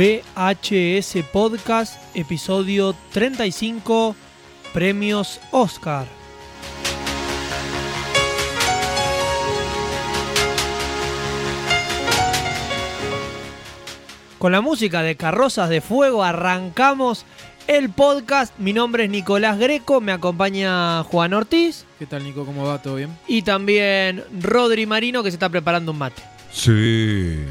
[0.00, 4.16] VHS Podcast, episodio 35,
[4.72, 6.06] Premios Oscar.
[14.38, 17.26] Con la música de Carrozas de Fuego arrancamos
[17.66, 18.58] el podcast.
[18.58, 22.46] Mi nombre es Nicolás Greco, me acompaña Juan Ortiz ¿Qué tal, Nico?
[22.46, 22.80] ¿Cómo va?
[22.80, 23.18] ¿Todo bien?
[23.28, 26.22] y también Rodri Marino que se está preparando un mate.
[26.50, 27.44] Sí.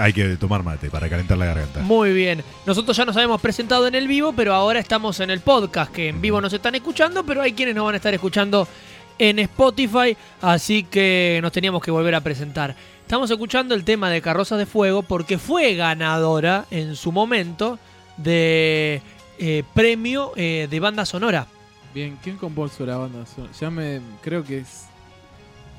[0.00, 1.80] Hay que tomar mate para calentar la garganta.
[1.80, 2.42] Muy bien.
[2.66, 6.08] Nosotros ya nos habíamos presentado en el vivo, pero ahora estamos en el podcast, que
[6.08, 8.68] en vivo nos están escuchando, pero hay quienes nos van a estar escuchando
[9.18, 12.76] en Spotify, así que nos teníamos que volver a presentar.
[13.00, 17.78] Estamos escuchando el tema de Carrozas de Fuego porque fue ganadora en su momento
[18.16, 19.00] de
[19.38, 21.46] eh, premio eh, de banda sonora.
[21.94, 23.24] Bien, ¿quién compuso la banda?
[23.24, 23.52] sonora?
[23.58, 24.00] Ya me.
[24.22, 24.86] Creo que es.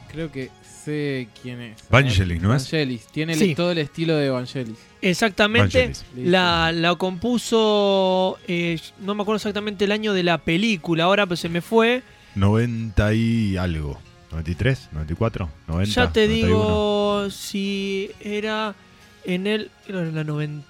[0.09, 0.49] Creo que
[0.91, 1.77] sé quién es.
[1.89, 2.63] Vangelis, ¿no es?
[2.63, 3.07] Vangelis.
[3.07, 3.55] Tiene el- Sí.
[3.55, 4.77] todo el estilo de Vangelis.
[5.01, 5.77] Exactamente.
[5.79, 6.05] Vangelis.
[6.15, 11.39] La, la compuso, eh, no me acuerdo exactamente el año de la película, ahora pues
[11.39, 12.03] se me fue.
[12.35, 13.99] 90 y algo.
[14.31, 15.93] 93, 94, 90.
[15.93, 16.35] ya te 91.
[16.47, 18.75] digo si era
[19.23, 19.71] en el...
[19.87, 20.65] Era en la 90...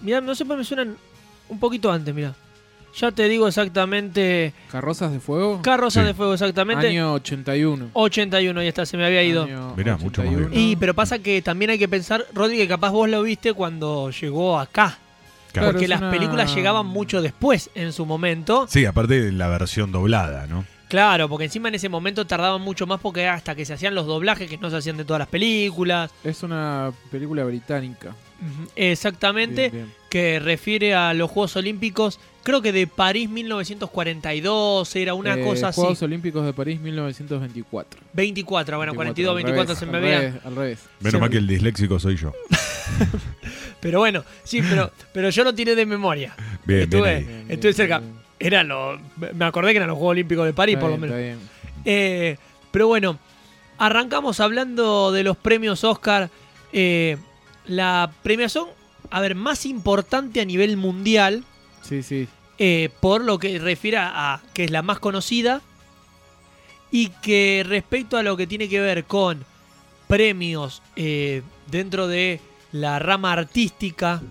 [0.00, 0.96] Mira, no sé qué me suenan
[1.48, 2.34] un poquito antes, mira.
[2.96, 4.52] Ya te digo exactamente...
[4.70, 5.60] ¿Carrozas de Fuego?
[5.62, 6.06] Carroza Sí.
[6.06, 6.88] de Fuego, exactamente.
[6.88, 7.90] Año 81.
[7.92, 9.44] 81, ya está, se me había ido.
[9.44, 10.48] Año Mirá, mucho más 81.
[10.52, 14.10] Y pero pasa que también hay que pensar, Rodri, que capaz vos lo viste cuando
[14.10, 14.98] llegó acá.
[15.52, 15.72] Claro.
[15.72, 18.66] porque las una- películas llegaban mucho después en su momento.
[18.68, 20.64] Sí, aparte de la versión doblada, ¿no?
[20.88, 24.06] Claro, porque encima en ese momento tardaban mucho más porque hasta que se hacían los
[24.06, 26.12] doblajes que no se hacían de todas las películas.
[26.22, 28.14] Es una película británica.
[28.76, 29.94] Exactamente, Bien, bien.
[30.08, 35.68] que refiere a los Juegos Olímpicos, creo que de París 1942, era una Eh, cosa
[35.68, 35.80] así.
[35.80, 38.00] Juegos Olímpicos de París 1924.
[38.12, 40.78] 24, bueno, 42, al 24 revés, se me al revés, Al revés.
[41.00, 42.32] Menos Se- mal que el disléxico soy yo.
[43.80, 46.34] Pero bueno, sí, pero, pero yo lo tiré de memoria.
[46.66, 47.18] Bien, bien Estuve-.
[47.46, 47.98] Bien, bien, cerca.
[48.00, 48.12] bien.
[48.38, 49.00] Era lo,
[49.34, 51.16] me acordé que eran los Juegos Olímpicos de París, Está por lo menos.
[51.16, 51.38] está bien.
[51.86, 52.36] Eh,
[52.70, 53.18] pero bueno,
[53.78, 56.28] arrancamos hablando de los premios Oscar.
[56.74, 57.16] Eh,
[57.66, 58.66] la premiación,
[59.10, 61.44] a ver, más importante a nivel mundial,
[61.90, 62.28] Sí, sí.
[62.58, 65.60] eh, por lo que refiere a que es la más conocida
[66.90, 69.44] y que respecto a lo que tiene que ver con
[70.08, 72.40] premios eh, dentro de
[72.72, 74.22] la rama artística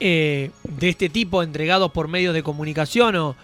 [0.00, 3.34] eh, de este tipo entregados por medios de comunicación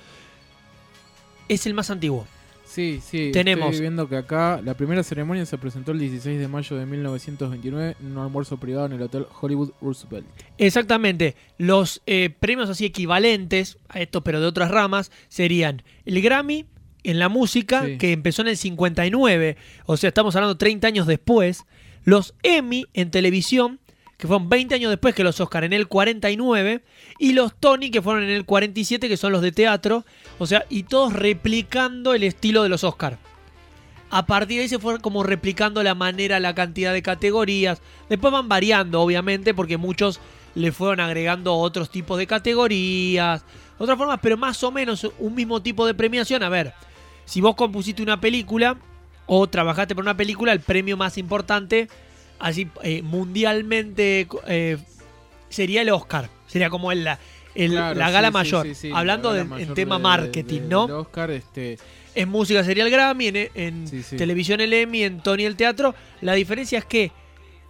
[1.49, 2.27] es el más antiguo.
[2.75, 3.31] Sí, sí.
[3.33, 6.87] Tenemos- Estoy viendo que acá la primera ceremonia se presentó el 16 de mayo de
[6.87, 10.27] 1929 en un almuerzo privado en el Hotel Hollywood Roosevelt.
[10.59, 11.37] Exactamente.
[11.59, 16.67] Los eh, premios así equivalentes a estos, pero de otras ramas, serían el Grammy
[17.05, 17.99] en la música, Sí.
[17.99, 19.57] que empezó en el 59,
[19.87, 21.65] o sea, estamos hablando 30 años después.
[22.05, 23.79] Los Emmy en televisión,
[24.17, 26.83] que fueron 20 años después que los Oscar en el 49.
[27.19, 30.05] Y los Tony, que fueron en el 47, que son los de teatro.
[30.39, 33.19] O sea, y todos replicando el estilo de los Oscar.
[34.11, 37.81] A partir de ahí se fue como replicando la manera, la cantidad de categorías.
[38.09, 40.21] Después van variando, obviamente, porque muchos
[40.55, 43.45] le fueron agregando otros tipos de categorías,
[43.79, 46.43] otras formas, pero más o menos un mismo tipo de premiación.
[46.43, 46.75] A ver,
[47.25, 48.77] si vos compusiste una película
[49.27, 51.89] o trabajaste por una película, el premio más importante,
[52.39, 54.79] así eh, mundialmente, eh,
[55.49, 56.29] sería el Oscar.
[56.47, 57.19] Sería como el, la,
[57.55, 58.67] el- Claro, la sí, gala sí, mayor.
[58.67, 60.85] sí, sí, Hablando la de- en tema de- marketing, de- ¿no?
[60.85, 61.79] Oscar, este,
[62.15, 63.85] En música sería el Grammy, en, en
[64.17, 65.95] televisión el Emmy, en Tony el teatro.
[66.21, 67.11] La diferencia es que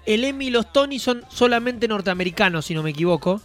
[0.05, 3.41] el Emmy y los Tony son solamente norteamericanos, si no me equivoco.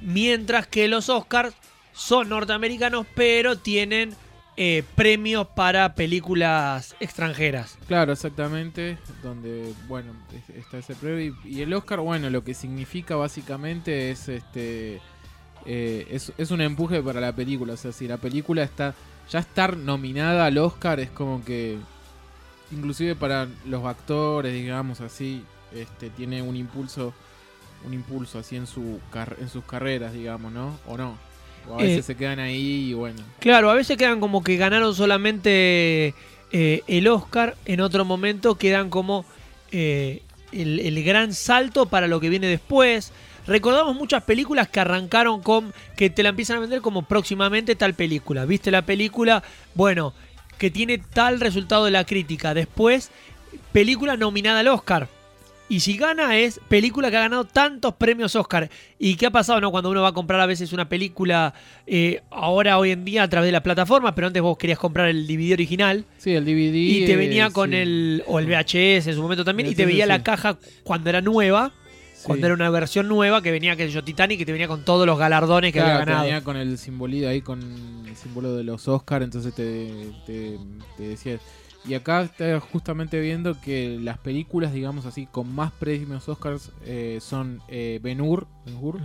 [0.00, 1.54] Mientras que los Oscars
[1.92, 4.14] son norteamericanos, pero tienen
[4.56, 7.78] eh, premios para películas extranjeras.
[7.86, 11.34] Claro, exactamente, donde, bueno, es- está ese premio.
[11.44, 15.00] Y, el Oscar, bueno, lo que significa básicamente es este
[15.64, 16.06] eh,
[16.36, 17.74] es, un empuje para la película.
[17.74, 18.94] O sea, si la película está
[19.30, 21.78] ya estar nominada al Oscar es como que,
[22.72, 27.14] inclusive para los actores, digamos así, este tiene un impulso
[27.84, 29.00] un impulso así en su
[29.40, 30.78] en sus carreras, digamos, ¿no?
[30.86, 31.16] O no.
[31.68, 33.22] O a veces Eh, se quedan ahí y bueno.
[33.38, 36.14] Claro, a veces quedan como que ganaron solamente
[36.52, 39.24] eh, el Oscar, en otro momento quedan como
[39.70, 40.22] eh,
[40.52, 43.12] el, el gran salto para lo que viene después.
[43.46, 47.94] Recordamos muchas películas que arrancaron con que te la empiezan a vender como próximamente tal
[47.94, 48.44] película.
[48.44, 49.42] ¿Viste la película?
[49.74, 50.14] Bueno,
[50.58, 52.54] que tiene tal resultado de la crítica.
[52.54, 53.10] Después,
[53.72, 55.08] película nominada al Oscar.
[55.72, 58.68] Y si gana es película que ha ganado tantos premios Oscar.
[58.98, 61.54] ¿Y qué ha pasado no cuando uno va a comprar a veces una película
[61.86, 65.08] eh, ahora hoy en día a través de la plataforma, pero antes vos querías comprar
[65.08, 66.74] el DVD original Sí, el DVD.
[66.74, 67.76] y te eh, venía con sí.
[67.76, 71.22] el o el VHS en su momento también y te veía la caja cuando era
[71.22, 71.72] nueva
[72.24, 75.06] Cuando era una versión nueva que venía, que yo, Titanic, que te venía con todos
[75.06, 76.24] los galardones que Claro, había ganado.
[76.24, 77.60] tenía con el simbolito ahí, con
[78.06, 79.90] el símbolo de los Oscar, entonces te,
[80.26, 80.58] te,
[80.98, 81.38] te decía...
[81.84, 87.18] Y acá está justamente viendo que las películas, digamos así, con más premios Oscars eh,
[87.20, 89.00] son eh, Ben Hur, Ben Hur,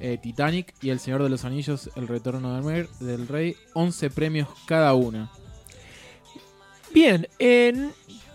[0.00, 4.10] eh, Titanic y El Señor de los Anillos, El Retorno del, Mer- del Rey, 11
[4.10, 5.30] premios cada una.
[6.92, 7.92] Bien, en-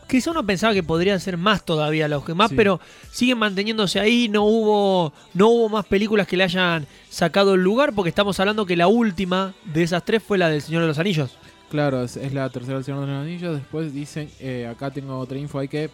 [0.08, 2.56] quizá uno pensaba que podrían ser más todavía los que más, Sí.
[2.56, 2.80] pero
[3.12, 7.94] siguen manteniéndose ahí, no hubo, no hubo más películas que le hayan sacado el lugar,
[7.94, 11.00] porque estamos hablando que la última de esas tres fue la del Señor de los
[11.00, 11.38] Anillos.
[11.72, 13.56] Claro, es, la tercera del Señor de los Anillos.
[13.56, 15.90] Después dicen, eh, acá tengo otra info, hay que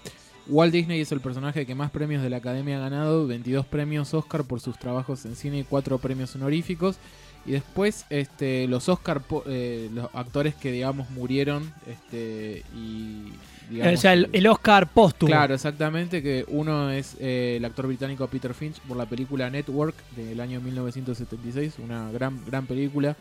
[0.48, 4.12] Walt Disney es el personaje que más premios de la Academia ha ganado, 22 premios
[4.16, 6.98] Oscar por sus trabajos en cine y 4 premios honoríficos.
[7.46, 13.34] Y después este, los Oscar, eh, los actores que digamos murieron este, y...
[13.70, 15.30] digamos, o sea, el, el Oscar póstumo.
[15.30, 19.96] Claro, exactamente, que uno es eh, el actor británico Peter Finch por la película Network
[20.16, 23.16] del año 1976, una gran, gran película.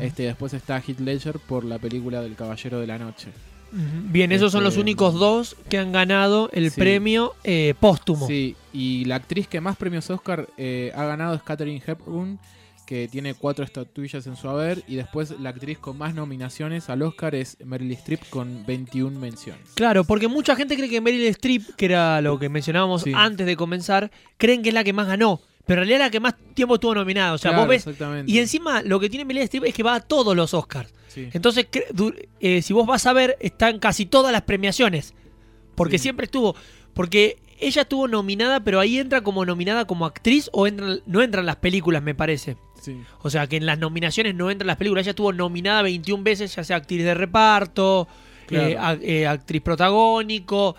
[0.00, 3.28] Este, después está Heath Ledger por la película del Caballero de la Noche.
[3.72, 6.80] Bien, esos son los Este- únicos dos que han ganado el Sí.
[6.80, 8.24] premio eh, póstumo.
[8.28, 12.38] Sí, y la actriz que más premios Oscar eh, ha ganado es Katherine Hepburn,
[12.86, 14.82] que tiene cuatro estatuillas en su haber.
[14.86, 19.62] Y después la actriz con más nominaciones al Oscar es Meryl Streep con 21 menciones.
[19.74, 23.12] Claro, porque mucha gente cree que Meryl Streep, que era lo que mencionábamos Sí.
[23.14, 25.40] antes de comenzar, creen que es la que más ganó.
[25.66, 27.32] Pero en realidad la que más tiempo estuvo nominada.
[27.32, 27.86] O sea, Claro, vos ves.
[28.26, 30.92] Y encima lo que tiene Meryl Streep es que va a todos los Oscars.
[31.08, 31.28] Sí.
[31.32, 31.68] Entonces,
[32.40, 35.14] eh, si vos vas a ver, están casi todas las premiaciones.
[35.74, 36.02] Porque Sí.
[36.04, 36.54] siempre estuvo.
[36.92, 41.46] Porque ella estuvo nominada, pero ahí entra como nominada como actriz o entra, no entran
[41.46, 42.56] las películas, me parece.
[42.84, 43.02] Sí.
[43.22, 45.02] O sea, que en las nominaciones no entran las películas.
[45.04, 48.06] Ella estuvo nominada 21 veces, ya sea actriz de reparto,
[48.46, 48.68] Claro.
[48.68, 50.76] eh, a- eh, actriz protagónico,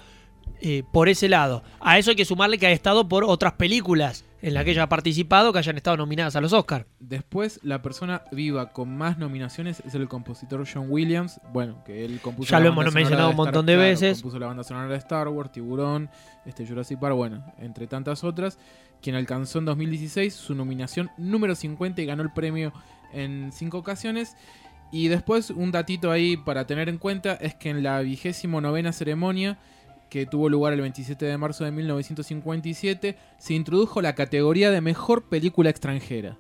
[0.61, 1.63] eh, por ese lado.
[1.79, 4.83] A eso hay que sumarle que ha estado por otras películas en las que ella
[4.83, 6.85] ha participado que hayan estado nominadas a los Oscars.
[6.99, 11.41] Después, la persona viva con más nominaciones es el compositor John Williams.
[11.51, 12.51] Bueno, que él compuso.
[12.51, 14.21] Ya la lo hemos mencionado un montón de claro, veces.
[14.21, 16.09] Compuso la banda sonora de Star Wars, Tiburón,
[16.45, 18.59] este Jurassic Park, bueno, entre tantas otras.
[19.05, 22.73] Quien alcanzó en 2016 su nominación número 50 y ganó el premio
[23.13, 24.35] en cinco ocasiones.
[24.91, 28.91] Y después, un datito ahí para tener en cuenta es que en la vigésimo novena
[28.91, 29.59] ceremonia
[30.09, 35.29] que tuvo lugar el 27 de marzo de 1957, se introdujo la categoría de mejor
[35.29, 36.39] película extranjera.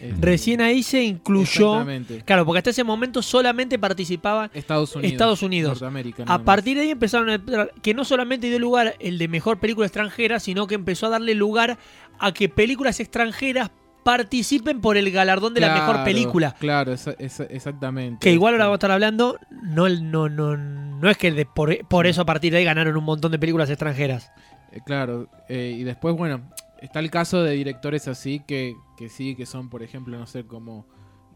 [0.00, 1.84] Este, Recién ahí se incluyó.
[2.24, 4.50] Claro, porque hasta ese momento solamente participaban.
[4.54, 5.12] Estados Unidos.
[5.12, 5.82] Estados Unidos.
[6.26, 9.60] A partir de ahí empezaron a entrar- que no solamente dio lugar el de mejor
[9.60, 11.78] película extranjera, sino que empezó a darle lugar
[12.18, 13.70] a que películas extranjeras
[14.02, 16.54] participen por el galardón de la mejor película.
[16.58, 18.18] Claro, esa- esa- exactamente.
[18.20, 21.44] Que igual ahora Este, vamos a estar hablando, no, no, no, no es que de-
[21.44, 24.30] por, por eso a partir de ahí ganaron un montón de películas extranjeras.
[24.72, 26.42] eh, claro, eh, y después, bueno,
[26.82, 30.44] está el caso de directores así que, que sí, que son, por ejemplo, no sé,
[30.44, 30.86] como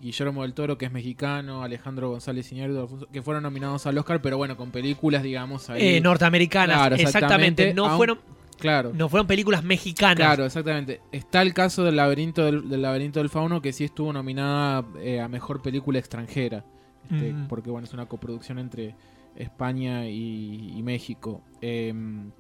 [0.01, 4.37] Guillermo del Toro, que es mexicano, Alejandro González Iñárritu, que fueron nominados al Oscar, pero
[4.37, 5.97] bueno, con películas, digamos, ahí.
[5.97, 7.63] Eh, norteamericanas, Claro, exactamente.
[7.63, 7.75] exactamente.
[7.75, 8.19] No Aun- fueron,
[8.59, 8.93] Claro.
[8.95, 10.17] no fueron películas mexicanas.
[10.17, 11.01] Claro, exactamente.
[11.13, 15.21] Está el caso del laberinto del, del laberinto del fauno que sí estuvo nominada eh,
[15.21, 16.65] a mejor película extranjera,
[17.11, 17.49] Este, Mm.
[17.49, 18.95] porque bueno es una coproducción entre
[19.37, 21.43] España y, y México.
[21.61, 22.31] Em,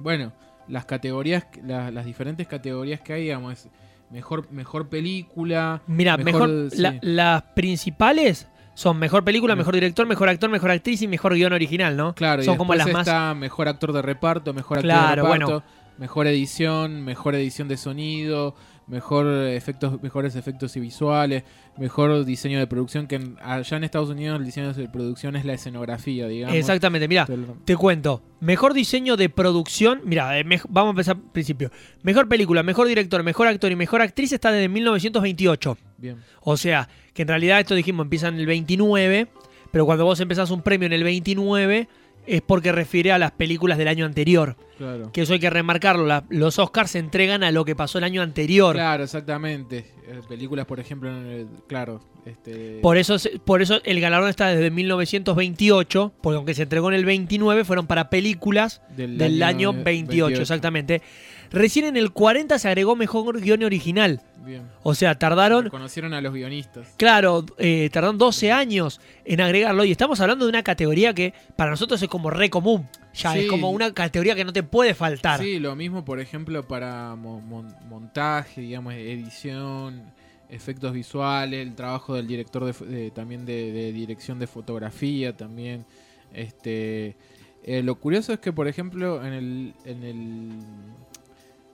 [0.00, 0.32] bueno,
[0.68, 3.68] las categorías, la- las diferentes categorías que hay, digamos, es
[4.10, 5.82] mejor mejor película.
[5.86, 6.78] Mira, mejor, Mejor, sí.
[6.80, 11.34] la- las principales son mejor película, Me- mejor director, mejor actor, mejor actriz y mejor
[11.34, 12.14] guion original, ¿no?
[12.14, 13.06] Claro, son y como las más.
[13.06, 15.62] está mejor actor de reparto, mejor actor Claro, de reparto, bueno.
[15.98, 18.54] mejor edición, mejor edición de sonido,
[18.86, 21.42] mejor efectos, mejores efectos y visuales,
[21.76, 25.44] mejor diseño de producción, que en- allá en Estados Unidos el diseño de producción es
[25.44, 26.56] la escenografía, digamos.
[26.56, 27.26] Exactamente, mira,
[27.64, 28.22] te cuento.
[28.40, 30.00] Mejor diseño de producción.
[30.04, 30.30] Mira,
[30.68, 31.70] vamos a empezar al principio.
[32.02, 35.76] Mejor película, mejor director, mejor actor y mejor actriz está desde 1928.
[35.98, 39.28] Bien, O sea, que en realidad esto dijimos empieza en el 29,
[39.72, 41.88] pero cuando vos empezás un premio en el 29
[42.26, 44.56] es porque refiere a las películas del año anterior.
[44.78, 45.10] claro.
[45.12, 46.04] Que eso hay que remarcarlo.
[46.06, 48.74] la- los Oscars se entregan a lo que pasó el año anterior.
[48.74, 49.86] Claro, exactamente.
[50.06, 54.48] Eh, películas, por ejemplo, en el- claro, este Por eso, por eso el galardón está
[54.48, 60.42] desde 1928, porque aunque se entregó en el 29, fueron para películas del año 28,
[60.42, 61.02] exactamente.
[61.50, 64.20] Recién en el 40 se agregó mejor guion original.
[64.44, 64.62] Bien.
[64.84, 66.94] O sea, tardaron, Conocieron a los guionistas.
[66.96, 69.84] claro, eh, tardaron 12 años en agregarlo.
[69.84, 72.88] Y estamos hablando de una categoría que para nosotros es como re común.
[73.14, 73.40] Ya Sí.
[73.40, 75.40] es como una categoría que no te puede faltar.
[75.40, 80.12] Sí, lo mismo, por ejemplo, para mo- mon- montaje, digamos, edición,
[80.48, 85.84] efectos visuales, el trabajo del director de, también de, de dirección de fotografía también.
[86.32, 87.16] Este,
[87.64, 90.48] eh, lo curioso es que, por ejemplo, en el, en el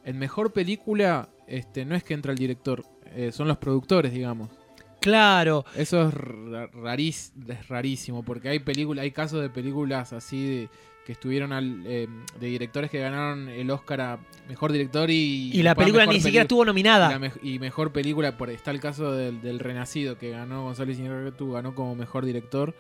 [0.05, 4.49] en mejor película este, no es que entra el director, eh, son los productores, digamos.
[5.01, 5.65] Claro.
[5.77, 10.69] Eso es, ra- rarís- es rarísimo, porque hay películas, hay casos de películas así de,
[11.05, 12.07] que estuvieron al, eh,
[12.39, 14.19] de directores que ganaron el Oscar a
[14.49, 17.19] mejor director y, Y la película ni siquiera estuvo y, nominada.
[17.43, 21.75] y mejor película, por está el caso del, del Renacido, que ganó González Iñárritu, ganó
[21.75, 22.75] como mejor director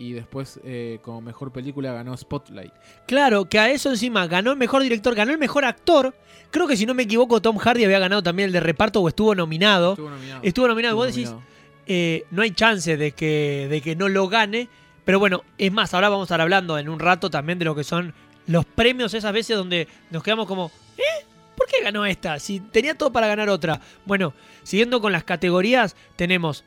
[0.00, 2.72] y después eh, como mejor película ganó Spotlight.
[3.06, 6.14] Claro, que a eso encima ganó el mejor director, ganó el mejor actor.
[6.50, 9.08] Creo que si no me equivoco, Tom Hardy había ganado también el de reparto o
[9.08, 9.90] estuvo nominado.
[9.90, 10.40] Estuvo nominado.
[10.42, 11.04] Estuvo nominado.
[11.04, 11.46] Estuvo Vos decís,
[11.86, 14.70] eh, no hay chance de que, de que no lo gane.
[15.04, 17.74] Pero bueno, es más, ahora vamos a estar hablando en un rato también de lo
[17.74, 18.14] que son
[18.46, 21.26] los premios esas veces donde nos quedamos como, ¿eh?
[21.56, 22.38] ¿Por qué ganó esta?
[22.38, 23.82] Si tenía todo para ganar otra.
[24.06, 26.64] Bueno, siguiendo con las categorías, tenemos...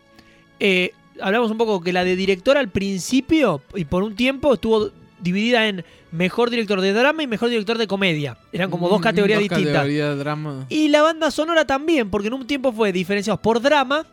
[0.60, 4.92] eh, hablamos un poco que la de director al principio y por un tiempo estuvo
[5.20, 8.38] dividida en mejor director de drama y mejor director de comedia.
[8.52, 9.74] Eran como dos Mm, categorías dos distintas.
[9.74, 10.66] categorías de drama.
[10.70, 14.06] Y la banda sonora también, porque en un tiempo fue diferenciados por drama,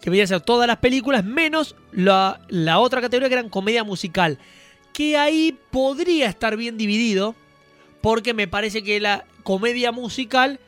[0.00, 4.38] que veía ser todas las películas, menos la, la otra categoría que eran comedia musical.
[4.92, 7.34] Que ahí podría estar bien dividido,
[8.00, 10.60] porque me parece que la comedia musical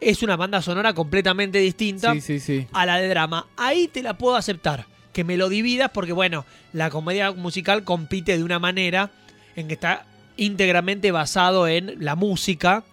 [0.00, 2.66] es una banda sonora completamente distinta Sí, sí, sí.
[2.72, 3.46] a la de drama.
[3.56, 4.86] Ahí te la puedo aceptar,
[5.18, 9.10] que me lo dividas, porque bueno, la comedia musical compite de una manera
[9.56, 10.06] en que está
[10.36, 12.84] íntegramente basado en la música.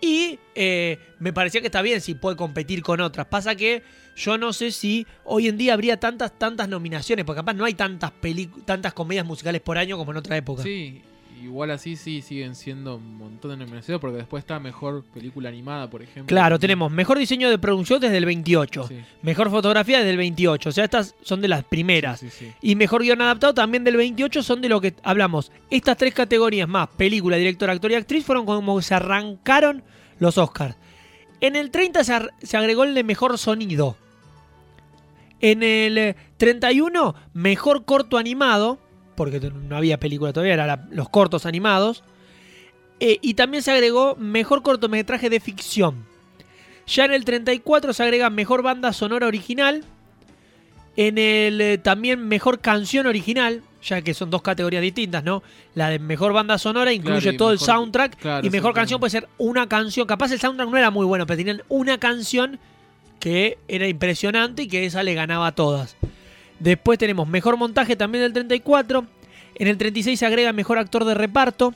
[0.00, 3.26] Y eh, me parecía que está bien si puede competir con otras.
[3.26, 3.82] Pasa que
[4.14, 7.74] yo no sé si hoy en día habría tantas, tantas nominaciones, porque capaz no hay
[7.74, 8.12] tantas,
[8.64, 10.62] tantas comedias musicales por año como en otra época.
[10.62, 11.02] Sí,
[11.46, 15.88] igual así sí siguen siendo un montón de nominaciones porque después está mejor película animada,
[15.88, 16.26] por ejemplo.
[16.26, 20.68] Claro, tenemos mejor diseño de producción desde el 28, Sí, mejor fotografía desde el 28,
[20.68, 22.20] o sea, estas son de las primeras.
[22.20, 22.52] sí, sí.
[22.60, 25.52] Y mejor guion adaptado también del 28 son de lo que hablamos.
[25.70, 29.82] Estas tres categorías más, película, director, actor y actriz, fueron como se arrancaron
[30.18, 30.76] los Oscars.
[31.40, 33.96] En el 30 se, agregó el de mejor sonido.
[35.40, 38.78] En el eh, 31, mejor corto animado,
[39.16, 42.04] porque no había película todavía, eran los cortos animados.
[43.00, 46.06] Eh, y también se agregó mejor cortometraje de ficción.
[46.86, 49.84] Ya en el 34 se agrega mejor banda sonora original.
[50.96, 55.42] En el eh, también mejor canción original, ya que son dos categorías distintas, ¿no?
[55.74, 59.10] La de mejor banda sonora incluye Claro, todo el soundtrack claro, y mejor canción puede
[59.10, 60.06] ser una canción.
[60.06, 62.58] Capaz el soundtrack no era muy bueno, pero tenían una canción
[63.20, 65.96] que era impresionante y que esa le ganaba a todas.
[66.58, 69.06] Después tenemos mejor montaje también del 34.
[69.56, 71.74] En el 36 se agrega mejor actor de reparto.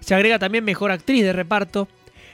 [0.00, 1.88] Se agrega también mejor actriz de reparto.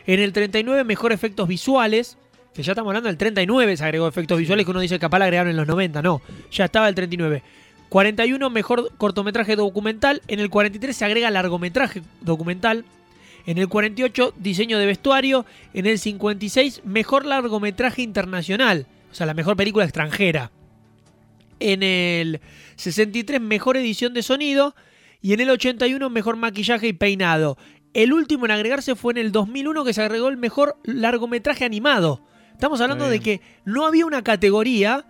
[0.07, 2.17] En el 39 mejor efectos visuales.
[2.55, 5.27] Que ya estamos hablando del 39 se agregó efectos visuales que uno dice capaz la
[5.27, 6.01] agregaron en los 90.
[6.01, 7.43] No, ya estaba el 39.
[7.89, 10.23] 41 mejor cortometraje documental.
[10.29, 12.85] En el 43 se agrega largometraje documental.
[13.47, 15.45] En el 48 diseño de vestuario.
[15.75, 18.87] En el 56 mejor largometraje internacional.
[19.11, 20.51] O sea, la mejor película extranjera.
[21.61, 22.41] En el
[22.77, 24.75] 63 mejor edición de sonido.
[25.23, 27.57] Y en el 81 mejor maquillaje y peinado.
[27.95, 32.23] El último en agregarse fue en el 2001 que se agregó el mejor largometraje animado.
[32.53, 35.07] Estamos hablando de que no había una categoría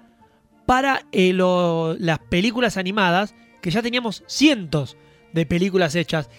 [0.67, 4.97] para eh, lo- las películas animadas, que ya teníamos cientos
[5.33, 6.31] de películas hechas.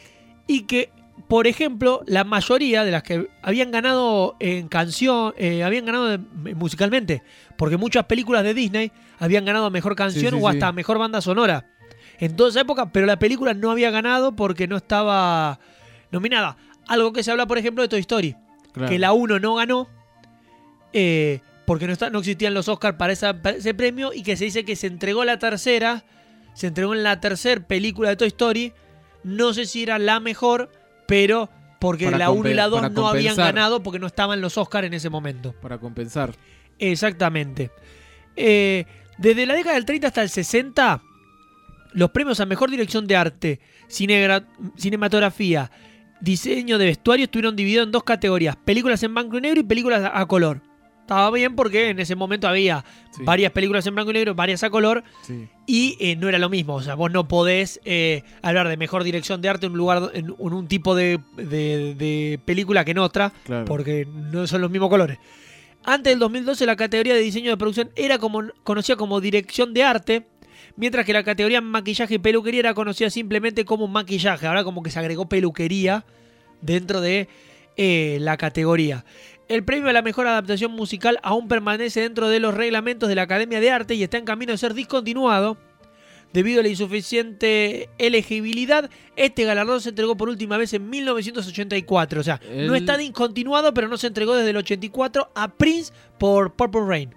[0.47, 0.89] Y que,
[1.27, 6.17] por ejemplo, la mayoría de las que habían ganado en canción, eh, habían ganado
[6.55, 7.21] musicalmente,
[7.57, 10.55] porque muchas películas de Disney habían ganado mejor canción sí, o sí.
[10.57, 11.65] hasta mejor banda sonora.
[12.19, 15.59] En toda esa época, pero la película no había ganado porque no estaba
[16.11, 16.57] nominada.
[16.87, 18.35] Algo que se habla, por ejemplo, de Toy Story
[18.73, 18.89] Claro.
[18.89, 19.87] que la 1 no ganó
[20.93, 24.37] eh, porque no, está, no existían los Oscars para, esa- para ese premio y que
[24.37, 26.05] se dice que se entregó la tercera,
[26.53, 28.73] se entregó en la tercera película de Toy Story.
[29.23, 30.71] No sé si era la mejor,
[31.07, 34.39] pero porque Para la 1 y la 2 para no habían ganado porque no estaban
[34.41, 35.53] los Oscars en ese momento.
[35.61, 36.33] Para compensar.
[36.79, 37.69] Exactamente.
[38.35, 38.85] Eh,
[39.17, 41.01] desde la década del 30 hasta el 60,
[41.93, 43.59] los premios a mejor dirección de arte,
[44.77, 45.71] cinematografía,
[46.21, 50.09] diseño de vestuario estuvieron divididos en dos categorías: películas en blanco y negro y películas
[50.13, 50.61] a color.
[51.01, 53.21] Estaba bien porque en ese momento había Sí.
[53.23, 55.47] varias películas en blanco y negro, varias a color, Sí.
[55.65, 56.75] y eh, no era lo mismo.
[56.75, 60.11] O sea, vos no podés eh, hablar de mejor dirección de arte en un lugar,
[60.13, 63.63] en, en un tipo de, de- de película que en otra, Claro.
[63.65, 65.17] porque no son los mismos colores.
[65.89, 70.27] Antes del 2012 la categoría de diseño de producción era conocida como dirección de arte,
[70.75, 74.47] mientras que la categoría maquillaje y peluquería era conocida simplemente como maquillaje.
[74.47, 76.03] Ahora como que se agregó peluquería
[76.61, 77.29] dentro de
[77.77, 79.05] eh, la categoría.
[79.47, 83.21] El premio a la mejor adaptación musical aún permanece dentro de los reglamentos de la
[83.21, 85.57] Academia de Arte y está en camino de ser discontinuado.
[86.33, 88.89] Debido a la insuficiente elegibilidad.
[89.15, 92.21] Este galardón se entregó por última vez en 1984.
[92.21, 96.53] O sea, no está discontinuado, pero no se entregó desde el 84 a Prince por
[96.53, 97.15] Purple Rain.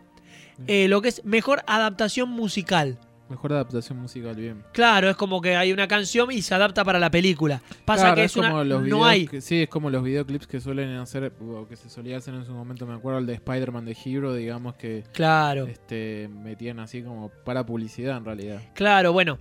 [0.67, 2.99] Eh, lo que es mejor adaptación musical.
[3.31, 4.63] Mejor adaptación musical, bien.
[4.73, 7.63] Claro, es como que hay una canción y se adapta para la película.
[7.85, 9.27] Pasa Claro, que es es una, como los no hay.
[9.27, 12.45] que- sí, es como los videoclips que suelen hacer, o que se solía hacer en
[12.45, 17.03] su momento, me acuerdo el de Spider-Man de Hero, digamos que Claro, este, metían así
[17.03, 18.61] como para publicidad en realidad.
[18.75, 19.39] claro, bueno.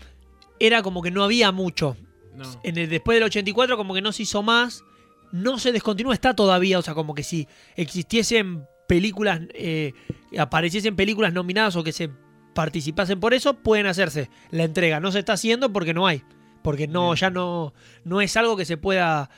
[0.62, 1.96] Era como que no había mucho.
[2.36, 2.44] No.
[2.64, 4.84] En el, después del 84 como que no se hizo más.
[5.32, 6.78] No se descontinúa, está todavía.
[6.80, 9.94] O sea, como que si existiesen películas, eh,
[10.38, 12.10] apareciesen películas nominadas o que se
[12.54, 15.00] participasen por eso, pueden hacerse la entrega.
[15.00, 16.24] No se está haciendo porque no hay.
[16.62, 19.30] Porque no, ya no, no es algo que se pueda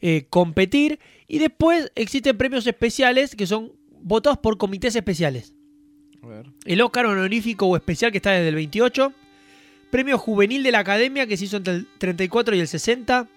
[0.00, 0.98] eh, competir.
[1.28, 5.54] Y después existen premios especiales que son votados por comités especiales.
[6.22, 6.46] A ver.
[6.64, 9.12] El Oscar honorífico o especial que está desde el 28.
[9.90, 13.28] Premio juvenil de la Academia que se hizo entre el 34 y el 60.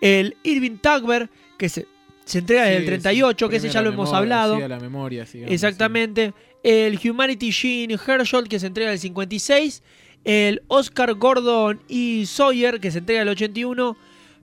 [0.00, 1.86] El Irving Tagber que se,
[2.24, 4.56] se entrega desde el 38, sí, que ese ya lo hemos hablado.
[4.56, 6.32] sí, a la memoria, Exactamente.
[6.62, 9.82] El Humanity Gene Herschel que se entrega el 56.
[10.24, 13.96] El Oscar Gordon y Sawyer que se entrega el 81.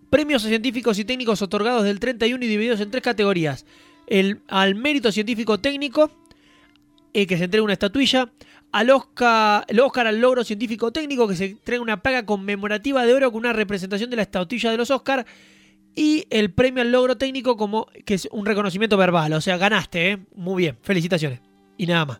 [0.10, 3.66] Premios científicos y técnicos otorgados del 31 y divididos en tres categorías.
[4.08, 6.10] El, al mérito científico técnico,
[7.14, 8.32] eh, que se entrega una estatuilla.
[8.72, 13.14] Al Oscar, el Oscar al logro científico técnico, que se entrega una placa conmemorativa de
[13.14, 15.26] oro con una representación de la estatuilla de los Oscar.
[15.96, 19.34] Y el premio al logro técnico, como que es un reconocimiento verbal.
[19.34, 20.18] O sea, ganaste, ¿eh?
[20.36, 21.47] Muy bien, felicitaciones.
[21.77, 22.20] Y nada más.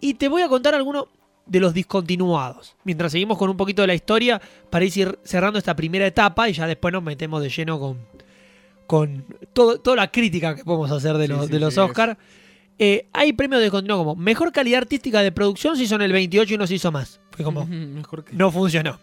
[0.00, 1.06] Y te voy a contar algunos
[1.46, 2.76] de los discontinuados.
[2.84, 6.52] Mientras seguimos con un poquito de la historia, para ir cerrando esta primera etapa y
[6.52, 7.98] ya después nos metemos de lleno con,
[8.86, 12.18] con todo- toda la crítica que podemos hacer de los, sí, de los sí, Oscar.
[12.78, 16.54] Eh, hay premios discontinuados como mejor calidad artística de producción se hizo en el 28
[16.54, 17.20] y no se hizo más.
[17.30, 18.34] Fue como, Mejor que...
[18.34, 18.98] no funcionó.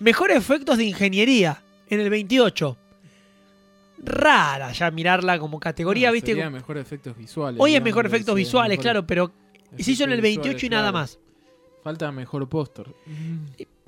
[0.00, 2.76] Mejor efectos de ingeniería en el 28.
[4.02, 6.28] Rara ya mirarla como categoría, No, ¿viste?
[6.32, 7.60] sería mejor efectos visuales.
[7.60, 9.32] Hoy es mejor efectos visuales, mejor claro, pero
[9.78, 10.98] se hizo en el efectos 28 y nada claro.
[10.98, 11.18] más.
[11.82, 12.86] Falta mejor póster.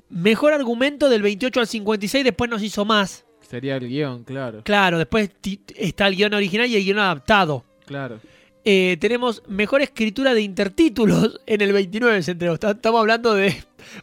[0.09, 3.25] Mejor argumento del 28 al 56, después no se hizo más.
[3.41, 4.61] Sería el guion, claro.
[4.63, 5.29] Claro, después
[5.75, 7.63] está el guion original y el guion adaptado.
[7.85, 8.19] Claro.
[8.63, 12.53] Eh, tenemos mejor escritura de intertítulos en el 29 se entregó.
[12.53, 13.55] Estamos hablando de,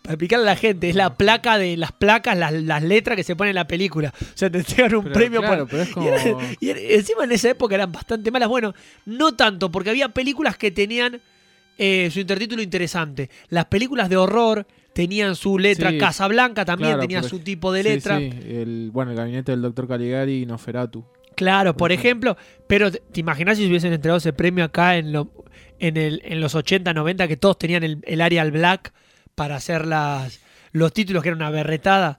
[0.02, 3.22] para explicarle a la gente, es la placa de las placas, las, las letras que
[3.22, 4.12] se ponen en la película.
[4.20, 5.70] O sea, te entregan un Pero, premio claro, por...
[5.70, 6.08] pero es Y, como...
[6.08, 8.48] era- y era- encima en esa época eran bastante malas.
[8.48, 8.74] Bueno,
[9.06, 11.20] no tanto, porque había películas que tenían
[11.78, 13.30] eh, su intertítulo interesante.
[13.50, 15.90] Las películas de horror tenían su letra.
[15.90, 18.18] Sí, Casablanca también claro, tenía su tipo de Sí, letra.
[18.18, 21.04] sí, el, bueno, el gabinete del doctor Caligari y Noferatu.
[21.38, 25.30] Claro, por ejemplo, pero te imaginas si se hubiesen entregado ese premio acá en, lo-
[25.78, 28.92] en, el, en los 80, 90, que todos tenían el, el Arial Black
[29.34, 30.40] para hacer las,
[30.72, 32.18] los títulos, que era una berretada.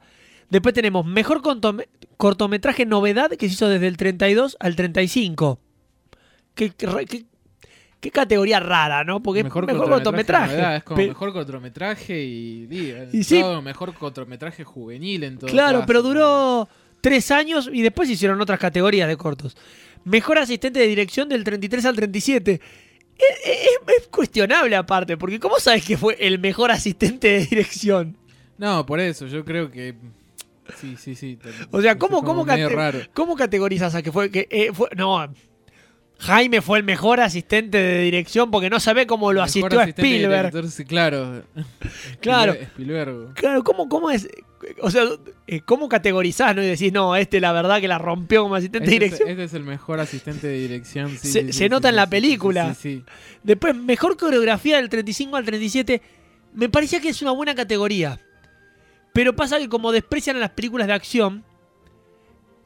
[0.49, 5.59] Después tenemos mejor cortome- cortometraje novedad que se hizo desde el 32 al 35.
[6.55, 6.71] Qué,
[8.11, 9.21] categoría rara, ¿no?
[9.21, 10.53] Porque mejor, cortometraje.
[10.53, 12.67] novedad, es como mejor cortometraje y,
[13.11, 13.41] Y sí.
[13.63, 15.87] mejor cortometraje juvenil en todo Claro, caso.
[15.87, 16.69] pero duró
[17.01, 19.55] tres años y después hicieron otras categorías de cortos.
[20.05, 22.61] Mejor asistente de dirección del 33 al 37.
[23.17, 28.17] Es, es- es cuestionable aparte, porque ¿cómo sabes que fue el mejor asistente de dirección?
[28.57, 29.95] No, por eso, yo creo que...
[30.79, 31.39] Sí, sí, sí.
[31.71, 32.99] O sea, ¿cómo, cómo, cate- raro.
[33.13, 35.33] cómo categorizas a que fue que eh, fue- no
[36.19, 39.85] Jaime fue el mejor asistente de dirección porque no sabe cómo lo Mejor asistió a
[39.85, 40.51] Spielberg.
[40.51, 41.43] director, sí, claro.
[42.21, 42.53] Claro.
[42.53, 43.33] Spielberg.
[43.35, 44.27] Claro, ¿cómo, cómo es?
[44.81, 45.03] O sea,
[45.47, 46.61] eh, ¿cómo categorizás, no?
[46.61, 49.29] Y decís, no, este la verdad que la rompió como asistente de es, dirección.
[49.29, 51.09] este es el mejor asistente de dirección.
[51.11, 52.73] sí, Se- sí, se sí, nota en la película.
[52.75, 53.03] Sí, sí,
[53.43, 56.01] Después, mejor coreografía del 35 al 37.
[56.53, 58.19] Me parecía que es una buena categoría.
[59.13, 61.43] Pero pasa que como desprecian a las películas de acción,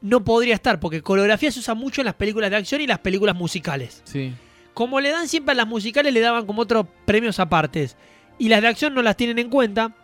[0.00, 2.98] no podría estar, porque coreografía se usa mucho en las películas de acción y las
[2.98, 4.02] películas musicales.
[4.04, 4.34] sí.
[4.74, 7.96] Como le dan siempre a las musicales, le daban como otros premios apartes.
[8.40, 9.94] Y las de acción no las tienen en cuenta.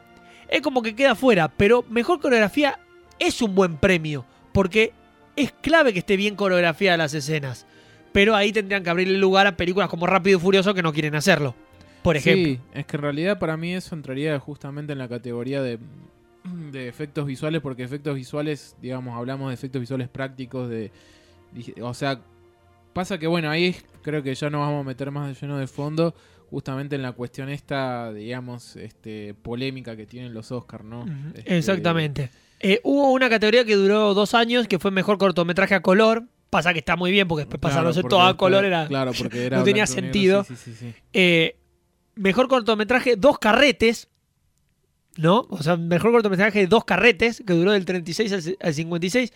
[0.51, 1.49] Es como que queda fuera.
[1.49, 2.79] Pero mejor coreografía
[3.19, 4.27] es un buen premio.
[4.53, 4.93] Porque
[5.37, 7.67] es clave que esté bien coreografiada las escenas.
[8.13, 11.15] Pero ahí tendrían que abrirle lugar a películas como Rápido y Furioso que no quieren
[11.15, 11.55] hacerlo.
[12.03, 12.55] Por ejemplo.
[12.55, 15.79] Sí, es que en realidad para mí eso entraría justamente en la categoría de,
[16.73, 20.91] de efectos visuales, porque efectos visuales, digamos, hablamos de efectos visuales prácticos, de,
[21.81, 22.21] o sea,
[22.93, 25.67] pasa que bueno, ahí creo que ya nos vamos a meter más de lleno de
[25.67, 26.15] fondo,
[26.51, 31.07] justamente en la cuestión esta, digamos, este polémica que tienen los Oscars, ¿no?
[31.35, 32.31] Este, Exactamente.
[32.59, 36.25] Eh, hubo una categoría que duró dos años, que fue mejor cortometraje a color.
[36.51, 38.89] Pasa que está muy bien, porque después claro, todo a color era...
[38.89, 40.45] Claro, porque era no tenía negro, sentido.
[40.45, 40.95] sí, sí, sí, sí.
[41.13, 41.57] Eh,
[42.17, 44.09] mejor cortometraje, dos carretes.
[45.17, 45.47] ¿no?
[45.51, 49.33] O sea, mejor cortometraje de dos carretes, que duró del 36 al, al 56.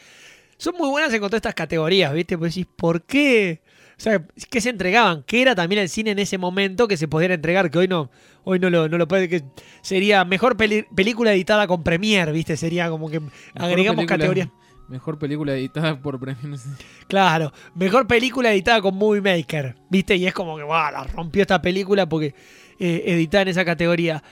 [0.57, 2.37] Son muy buenas en cuanto a estas categorías, ¿viste?
[2.37, 3.61] Pues decís, ¿por qué?
[3.97, 5.23] O sea, ¿qué se entregaban?
[5.27, 7.71] ¿Qué era también el cine en ese momento que se pudiera entregar?
[7.71, 8.11] Que hoy no,
[8.43, 9.29] hoy no lo, no lo puede.
[9.29, 9.43] Que
[9.83, 12.57] sería mejor peli- película editada con Premiere, ¿viste?
[12.57, 13.21] Sería como que
[13.55, 14.49] agregamos categorías.
[14.89, 16.65] Mejor película editada por premios.
[17.09, 20.17] Claro, mejor película editada con Movie Maker, ¿viste?
[20.17, 22.35] Y es como que, wow, la rompió esta película porque
[22.79, 24.23] eh, editada en esa categoría.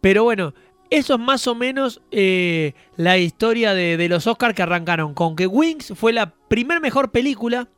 [0.00, 0.54] Pero bueno,
[0.90, 5.36] eso es más o menos eh, la historia de, de los Oscars que arrancaron con
[5.36, 7.68] que Wings fue la primer mejor película.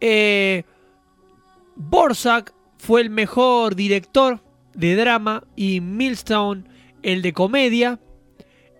[0.00, 0.64] Eh,
[1.76, 4.40] Borsak fue el mejor director
[4.74, 6.64] de drama y Millstone
[7.02, 8.00] el de comedia.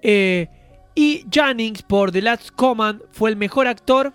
[0.03, 0.49] Eh,
[0.95, 4.13] y Jennings por The Last Command fue el mejor actor.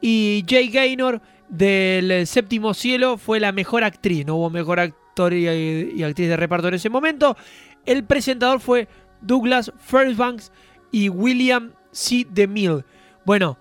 [0.00, 4.26] Y Jay Gaynor del Séptimo Cielo fue la mejor actriz.
[4.26, 7.36] No hubo mejor actor y, y actriz de reparto en ese momento.
[7.84, 8.88] El presentador fue
[9.20, 10.52] Douglas Fairbanks
[10.92, 12.26] y William C.
[12.28, 12.84] DeMille.
[13.24, 13.58] Bueno,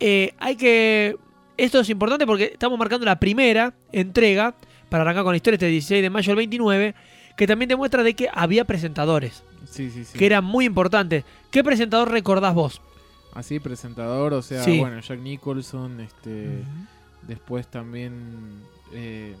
[0.00, 1.16] eh, hay que.
[1.56, 4.54] Esto es importante porque estamos marcando la primera entrega
[4.88, 6.94] para arrancar con la historia este 16 de mayo del 29,
[7.36, 10.18] que también demuestra de que había presentadores, Sí, sí, sí.
[10.18, 11.24] que eran muy importantes.
[11.50, 12.80] ¿Qué presentador recordás vos?
[13.34, 14.78] Así, presentador, o sea, Sí.
[14.78, 16.62] bueno, Jack Nicholson, este.
[17.26, 18.62] Después también.
[18.92, 19.34] eh,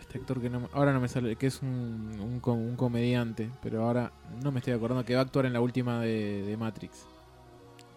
[0.00, 3.84] este actor que no, ahora no me sale, que es un, un, un comediante, pero
[3.84, 4.12] ahora
[4.42, 7.06] no me estoy acordando que va a actuar en la última de, de Matrix.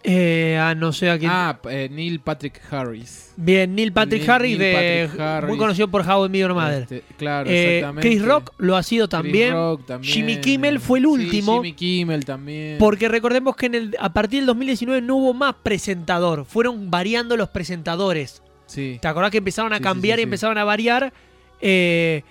[0.04, 1.30] Eh, ah, no sé a quién.
[1.32, 3.32] Ah, eh, Neil Patrick Harris.
[3.36, 5.48] Bien, Neil Patrick Neil- Harris, Neil de, Patrick Harris.
[5.48, 6.82] muy conocido por How I Met Your Mother.
[6.82, 8.08] Este, claro, Eh, exactamente.
[8.08, 9.52] Chris Rock lo ha sido también.
[9.52, 10.12] Rock también.
[10.14, 11.54] Jimmy Kimmel fue el Sí, último.
[11.56, 12.78] Jimmy Kimmel también.
[12.78, 16.44] Porque recordemos que en el, a partir del 2019 no hubo más presentador.
[16.44, 18.40] Fueron variando los presentadores.
[18.66, 18.98] Sí.
[19.02, 21.12] ¿Te acordás que empezaron a Sí, cambiar y empezaron a variar?
[21.60, 22.22] Eh,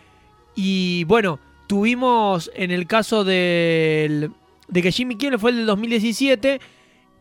[0.56, 4.32] y bueno, tuvimos en el caso del,
[4.69, 6.60] de que Jimmy Kimmel fue el del 2017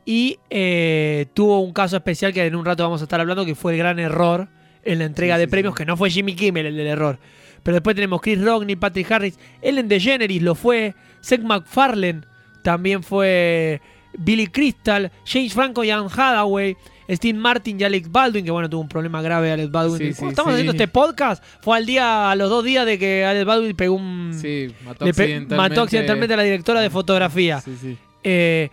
[0.06, 3.56] y eh, tuvo un caso especial que en un rato vamos a estar hablando que
[3.56, 4.48] fue el gran error
[4.84, 5.78] en la entrega Sí, de sí, premios, sí.
[5.78, 7.18] que no fue Jimmy Kimmel el del error.
[7.64, 12.20] Pero después tenemos Chris Rock, Neil Patrick Harris, Ellen DeGeneres lo fue, Seth MacFarlane
[12.62, 13.80] también fue,
[14.16, 16.76] Billy Crystal, James Franco y Anne Hathaway,
[17.10, 20.14] Steve Martin y Alec Baldwin, que bueno, tuvo un problema grave Alec Baldwin.
[20.14, 20.50] Sí, estamos sí.
[20.50, 23.96] haciendo este podcast, fue al día, a los dos días de que Alec Baldwin pegó
[23.96, 24.32] un...
[24.40, 25.56] Sí, mató accidentalmente.
[25.56, 27.60] mató accidentalmente a la directora de fotografía.
[27.60, 27.98] Sí, sí.
[28.22, 28.70] Eh,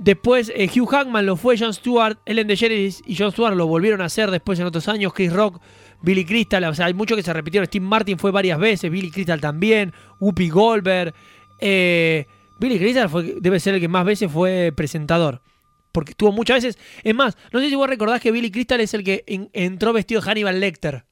[0.00, 4.00] después eh, Hugh Hackman lo fue, Jon Stewart, Ellen DeGeneres y Jon Stewart lo volvieron
[4.00, 5.60] a hacer después en otros años, Chris Rock,
[6.02, 9.10] Billy Crystal, o sea, hay muchos que se repitieron, Steve Martin fue varias veces, Billy
[9.10, 11.14] Crystal también, Whoopi Goldberg,
[11.60, 12.26] eh,
[12.58, 15.42] Billy Crystal fue- debe ser el que más veces fue presentador.
[15.92, 16.78] Porque estuvo muchas veces.
[17.02, 19.92] Es más, no sé si vos recordás que Billy Crystal es el que en- entró
[19.92, 21.04] vestido de Hannibal Lecter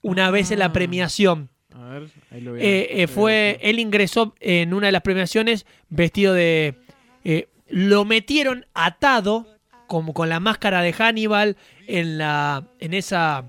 [0.00, 0.72] una vez en la Ah.
[0.72, 1.50] premiación.
[1.74, 5.02] A ver, ahí lo voy a- Eh, eh, fue, él ingresó en una de las
[5.02, 6.76] premiaciones vestido de...
[7.24, 9.46] eh, lo metieron atado,
[9.88, 11.56] como con la máscara de Hannibal,
[11.88, 13.44] en, la, en esa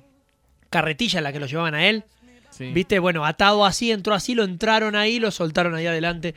[0.69, 2.03] carretilla en la que lo llevaban a él.
[2.49, 2.71] Sí.
[2.71, 2.99] ¿Viste?
[2.99, 6.35] Bueno, atado así, entró así, lo entraron ahí, lo soltaron ahí adelante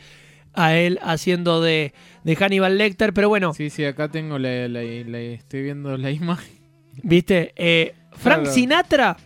[0.55, 1.92] a él haciendo de,
[2.25, 3.12] de Hannibal Lecter.
[3.12, 6.53] Pero bueno, Sí, sí, acá tengo la, la- la- estoy viendo la imagen.
[7.03, 7.53] ¿viste?
[7.57, 8.53] Eh, Frank Claro.
[8.55, 9.16] Sinatra,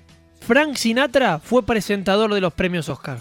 [0.41, 3.21] Frank Sinatra fue presentador de los premios Oscar.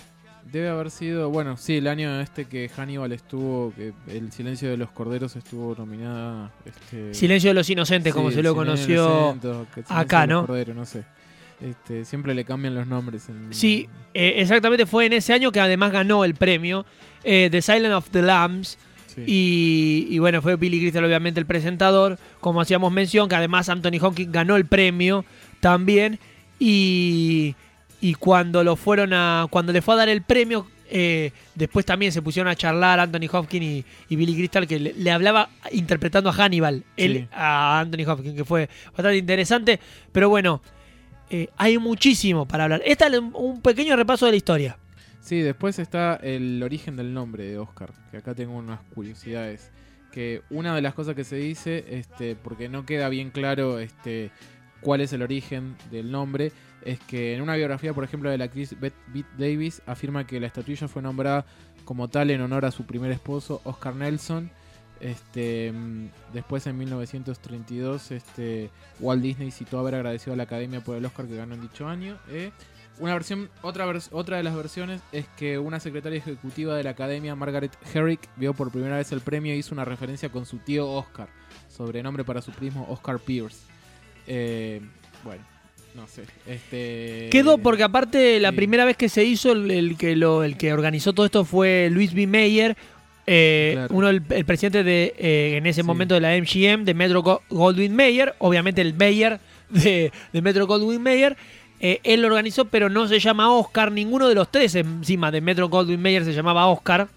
[0.52, 4.78] Debe haber sido, bueno, sí, el año este que Hannibal estuvo, que El silencio de
[4.78, 6.52] los corderos estuvo nominada.
[6.66, 9.38] Este, Silencio de los Inocentes, como se lo conoció.
[9.90, 10.46] Acá, ¿no?
[10.48, 11.04] Corderos, no sé.
[11.62, 13.28] Este, siempre le cambian los nombres.
[13.30, 16.86] en- Sí, eh, exactamente fue en ese año que además ganó el premio
[17.24, 18.78] eh, The Silent of the Lambs.
[19.14, 19.24] sí.
[19.28, 24.00] Y, y bueno, fue Billy Crystal obviamente el presentador, como hacíamos mención, que además Anthony
[24.02, 25.26] Hopkins ganó el premio
[25.60, 26.18] también.
[26.60, 27.56] Y,
[28.02, 29.48] y cuando lo fueron a.
[29.50, 33.28] Cuando le fue a dar el premio, eh, después también se pusieron a charlar Anthony
[33.32, 37.28] Hopkins y, y Billy Crystal, que le, le hablaba interpretando a Hannibal, él Sí.
[37.32, 39.80] a Anthony Hopkins, que fue bastante interesante.
[40.12, 40.62] Pero bueno,
[41.30, 42.82] eh, hay muchísimo para hablar.
[42.86, 44.78] Esta es un pequeño repaso de la historia.
[45.22, 49.72] Sí, después está el origen del nombre de Oscar, que acá tengo unas curiosidades.
[50.12, 54.32] Que una de las cosas que se dice, este, porque no queda bien claro este,
[54.82, 56.52] cuál es el origen del nombre,
[56.84, 58.96] es que en una biografía, por ejemplo, de la actriz Bette
[59.38, 61.46] Davis, afirma que la estatuilla fue nombrada
[61.86, 64.52] como tal en honor a su primer esposo, Oscar Nelson.
[65.00, 70.98] Este, mm, después, en 1932, este, Walt Disney citó haber agradecido a la Academia por
[70.98, 72.18] el Oscar que ganó en dicho año.
[72.30, 72.52] eh.
[73.00, 77.34] Una versión, otra, otra de las versiones es que una secretaria ejecutiva de la academia,
[77.34, 80.86] Margaret Herrick, vio por primera vez el premio e hizo una referencia con su tío
[80.92, 81.30] Oscar,
[81.70, 83.60] sobrenombre para su primo Oscar Pierce.
[84.28, 84.82] Eh,
[85.24, 85.42] bueno,
[85.96, 86.24] no sé.
[86.48, 88.56] Este, Quedó porque aparte la sí.
[88.56, 91.90] primera vez que se hizo, el, el que lo, el que organizó todo esto fue
[91.92, 92.28] Luis B.
[92.28, 92.78] Mayer,
[93.28, 93.96] eh, Claro.
[93.96, 95.88] uno el, el presidente de eh, en ese Sí.
[95.88, 100.66] momento de la MGM, de Metro Go- Goldwyn Mayer, obviamente el Mayer de, de Metro
[100.68, 101.36] Goldwyn Mayer.
[101.82, 103.92] eh, él lo organizó, pero no se llama Oscar.
[103.92, 107.08] Ninguno de los tres encima de Metro Goldwyn Mayer se llamaba Oscar.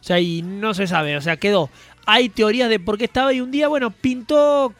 [0.00, 1.70] O sea, y no se sabe, o sea, quedó.
[2.04, 4.74] Hay teorías de por qué estaba y un día, bueno, pintó.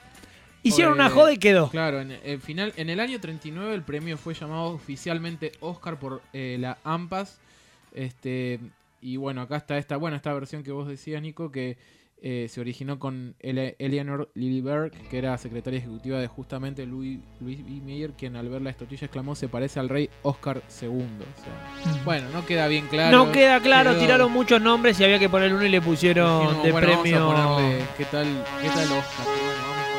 [0.65, 1.69] Hicieron una joda y quedó.
[1.71, 6.23] Claro, en el final, en el año 39 el premio fue llamado oficialmente Oscar por
[6.33, 7.39] eh, la AMPAS.
[7.93, 8.59] Este,
[9.01, 11.77] y bueno, acá está esta, bueno, esta versión que vos decías, Nico, que
[12.27, 17.63] eh, se originó con Ele- Eleanor Liliberg, que era secretaria ejecutiva de justamente Louis, Louis
[17.65, 17.83] B.
[17.85, 20.89] Mayer, quien al ver la estotilla exclamó se parece al rey Oscar II.
[20.89, 23.15] O sea, bueno, no queda bien claro.
[23.27, 26.41] no queda claro, quedó- tiraron muchos nombres y había que poner uno y le pusieron
[26.41, 27.27] dijimos, de bueno, vamos a premio.
[27.27, 29.27] ponerle, ¿qué tal, qué tal Oscar?
[29.27, 29.94] Bueno, vamos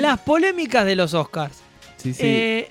[0.00, 1.58] Las polémicas de los Oscars.
[1.96, 2.22] Sí, sí.
[2.24, 2.70] Eh,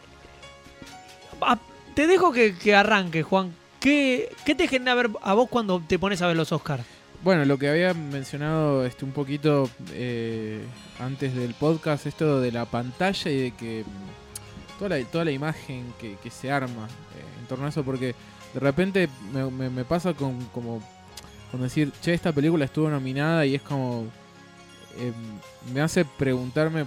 [1.42, 1.60] a-
[1.96, 3.54] te dejo que, que arranque, Juan.
[3.80, 6.84] ¿Qué, ¿Qué te genera ver a vos cuando te pones a ver los Oscars?
[7.24, 10.62] Bueno, lo que había mencionado este, un poquito eh,
[11.00, 13.84] antes del podcast, esto de la pantalla y de que
[14.80, 18.16] toda la, toda la imagen que, que se arma eh, en torno a eso, porque
[18.54, 20.82] de repente me, me- me pasa con, como,
[21.52, 24.06] con decir, che, esta película estuvo nominada y es como,
[24.98, 25.12] eh,
[25.74, 26.86] me hace preguntarme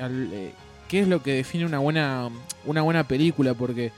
[0.00, 0.52] al, eh,
[0.88, 2.28] qué es lo que define una buena,
[2.64, 3.92] una buena película, porque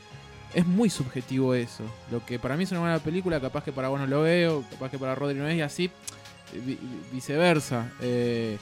[0.55, 1.85] es muy subjetivo eso.
[2.11, 4.65] Lo que para mí es una buena película, capaz que para vos no lo veo,
[4.71, 5.91] capaz que para Rodri no es, y así
[6.65, 6.79] vi-
[7.13, 7.91] viceversa.
[8.01, 8.59] Eh,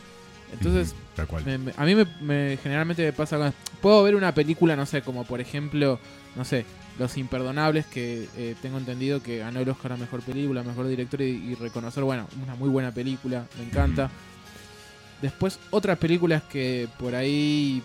[0.52, 1.44] entonces, Ujú, Tal cual.
[1.44, 4.86] me- me- a mí me, me- generalmente me pasa con- Puedo ver una película, no
[4.86, 5.98] sé, como por ejemplo,
[6.36, 6.64] no sé,
[6.98, 11.20] Los Imperdonables, que eh, tengo entendido que ganó el Oscar a Mejor Película, Mejor Director
[11.22, 14.10] y, y reconocer, bueno, una muy buena película, me encanta.
[15.22, 17.82] Después otras películas que por ahí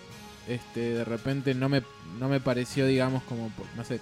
[0.48, 1.84] este, de repente no me,
[2.20, 4.00] no me pareció, digamos, como, por- no sé,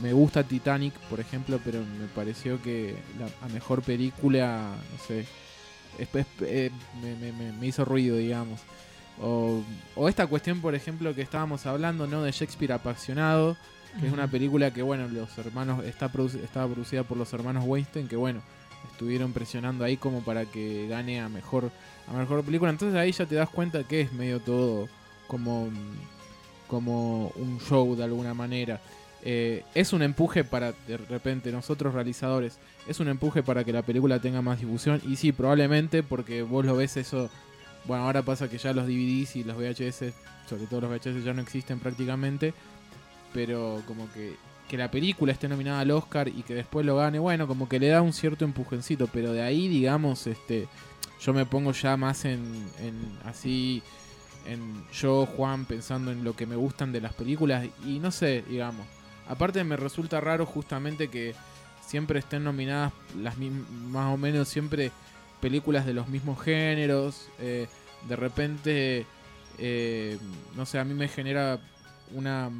[0.00, 5.26] me gusta Titanic, por ejemplo, pero me pareció que la mejor película, no sé,
[5.98, 6.70] es- es- eh,
[7.02, 8.60] me, me- me- hizo ruido, digamos.
[9.20, 9.62] O,
[9.94, 12.22] o esta cuestión, por ejemplo, que estábamos hablando, ¿no?
[12.22, 13.56] De Shakespeare apasionado,
[14.00, 17.64] que es una película que, bueno, los hermanos, está produ- estaba producida por los hermanos
[17.66, 18.40] Weinstein, que, bueno,
[18.92, 21.70] estuvieron presionando ahí como para que gane a mejor,
[22.08, 22.70] a mejor película.
[22.70, 24.88] Entonces ahí ya te das cuenta que es medio todo
[25.26, 25.70] como,
[26.68, 28.80] como un show de alguna manera.
[29.24, 33.82] Eh, es un empuje para, de repente, nosotros realizadores, es un empuje para que la
[33.82, 35.00] película tenga más difusión.
[35.06, 37.30] Y sí, probablemente, porque vos lo ves eso.
[37.84, 40.12] Bueno, ahora pasa que ya los DVDs y los VHS,
[40.48, 42.52] sobre todo los VHS, ya no existen prácticamente.
[43.32, 44.34] Pero como que,
[44.72, 47.78] que la película esté nominada al Oscar y que después lo gane, bueno, como que
[47.78, 49.06] le da un cierto empujoncito.
[49.06, 50.66] Pero de ahí, digamos, este
[51.20, 52.40] yo me pongo ya más en,
[52.80, 53.82] en así
[54.46, 58.44] en yo Juan pensando en lo que me gustan de las películas y no sé
[58.48, 58.86] digamos
[59.28, 61.34] aparte me resulta raro justamente que
[61.86, 64.90] siempre estén nominadas las más o menos siempre
[65.42, 67.68] películas de los mismos géneros eh,
[68.08, 69.06] de repente
[69.58, 70.18] eh,
[70.56, 71.60] no sé a mí me genera
[72.12, 72.50] una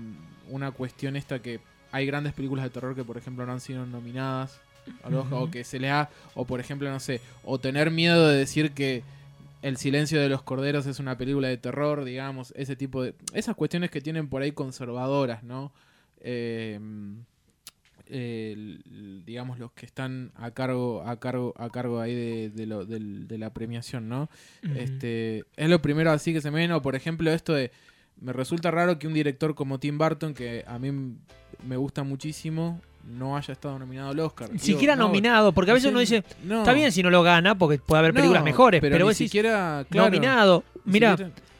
[0.51, 3.87] una cuestión esta que hay grandes películas de terror que por ejemplo no han sido
[3.87, 4.59] nominadas
[5.05, 5.45] al Oscar, Ujú.
[5.45, 8.73] o que se le ha o por ejemplo no sé o tener miedo de decir
[8.73, 9.05] que
[9.63, 13.15] el silencio de los corderos es una película de terror, digamos, ese tipo de...
[13.33, 15.73] Esas cuestiones que tienen por ahí conservadoras, ¿no?
[16.21, 16.81] Eh,
[18.07, 18.79] eh,
[19.25, 23.29] digamos los que están a cargo a cargo a cargo ahí de, de lo- del-
[23.29, 24.29] de la premiación no
[24.75, 27.71] este es lo primero así que se me viene o por ejemplo esto de
[28.23, 30.91] me resulta raro que un director como Tim Burton que a mí
[31.67, 35.75] me gusta muchísimo no haya estado nominado al Oscar Ni siquiera no, nominado, porque a
[35.75, 36.61] veces uno dice, no.
[36.61, 39.17] está bien si no lo gana, porque puede haber películas No, mejores, pero, ni decís,
[39.29, 40.63] siquiera claro, nominado.
[40.85, 41.17] Mira,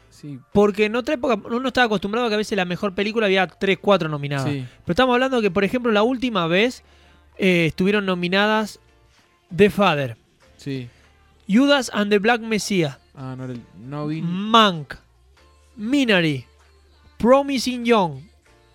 [0.09, 3.25] sí, porque en otra época uno estaba acostumbrado a que a veces la mejor película
[3.25, 4.49] había 3, 4 nominadas.
[4.49, 4.65] sí.
[4.85, 6.83] Pero estamos hablando que, por ejemplo, la última vez
[7.37, 8.79] eh, estuvieron nominadas
[9.53, 10.15] The Father,
[10.55, 10.87] Sí.
[11.49, 13.35] Judas and the Black Messiah, Ah,
[13.77, 14.21] no vi.
[14.21, 14.93] Mank,
[15.75, 16.45] Minari,
[17.23, 18.19] Promising Young,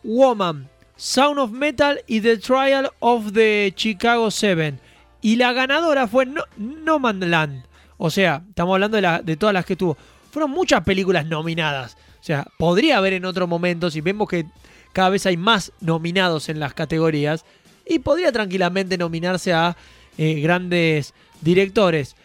[0.02, 4.80] Woman, Sound of Metal y The Trial of the Chicago Seven.
[5.20, 6.24] Y la ganadora fue
[6.56, 7.64] No, Man's Land.
[7.98, 9.98] O sea, estamos hablando de, la- de todas las que tuvo.
[10.30, 11.98] Fueron muchas películas nominadas.
[12.22, 14.46] O sea, podría haber en otro momento, si vemos que
[14.94, 17.44] cada vez hay más nominados en las categorías,
[17.84, 19.76] y podría tranquilamente nominarse a
[20.16, 22.16] eh, grandes directores.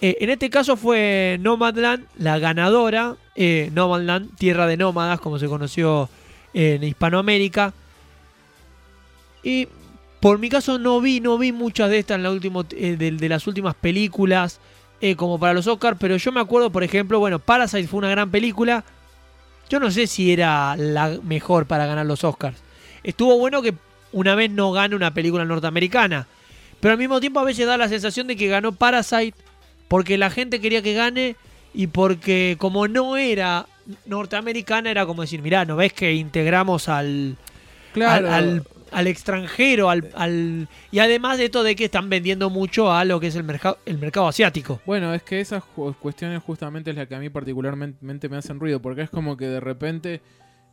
[0.00, 3.16] Eh, en este caso fue Nomadland la ganadora.
[3.34, 6.08] Eh, Nomadland, Tierra de Nómadas, como se conoció
[6.54, 7.72] en Hispanoamérica.
[9.42, 9.68] Y
[10.20, 13.74] por mi caso no vi, no vi muchas de estas en eh, de, las últimas
[13.74, 14.60] películas
[15.16, 18.32] como para los Oscars, pero yo me acuerdo, por ejemplo, bueno, Parasite fue una gran
[18.32, 18.82] película.
[19.70, 22.56] Yo no sé si era la mejor para ganar los Oscars.
[23.04, 23.74] Estuvo bueno que
[24.10, 26.26] una vez no gane una película norteamericana,
[26.80, 29.36] pero al mismo tiempo a veces da la sensación de que ganó Parasite
[29.88, 31.36] porque la gente quería que gane
[31.74, 33.66] y porque como no era
[34.06, 37.36] norteamericana era como decir, mirá, ¿no ves que integramos al,
[37.92, 38.26] Claro.
[38.28, 42.90] al, al- al extranjero, al, al- y además de esto de que están vendiendo mucho
[42.90, 44.80] a lo que es el mercado, el mercado asiático.
[44.86, 45.62] Bueno, es que esas
[46.00, 49.46] cuestiones justamente es la que a mí particularmente me hacen ruido, porque es como que
[49.46, 50.22] de repente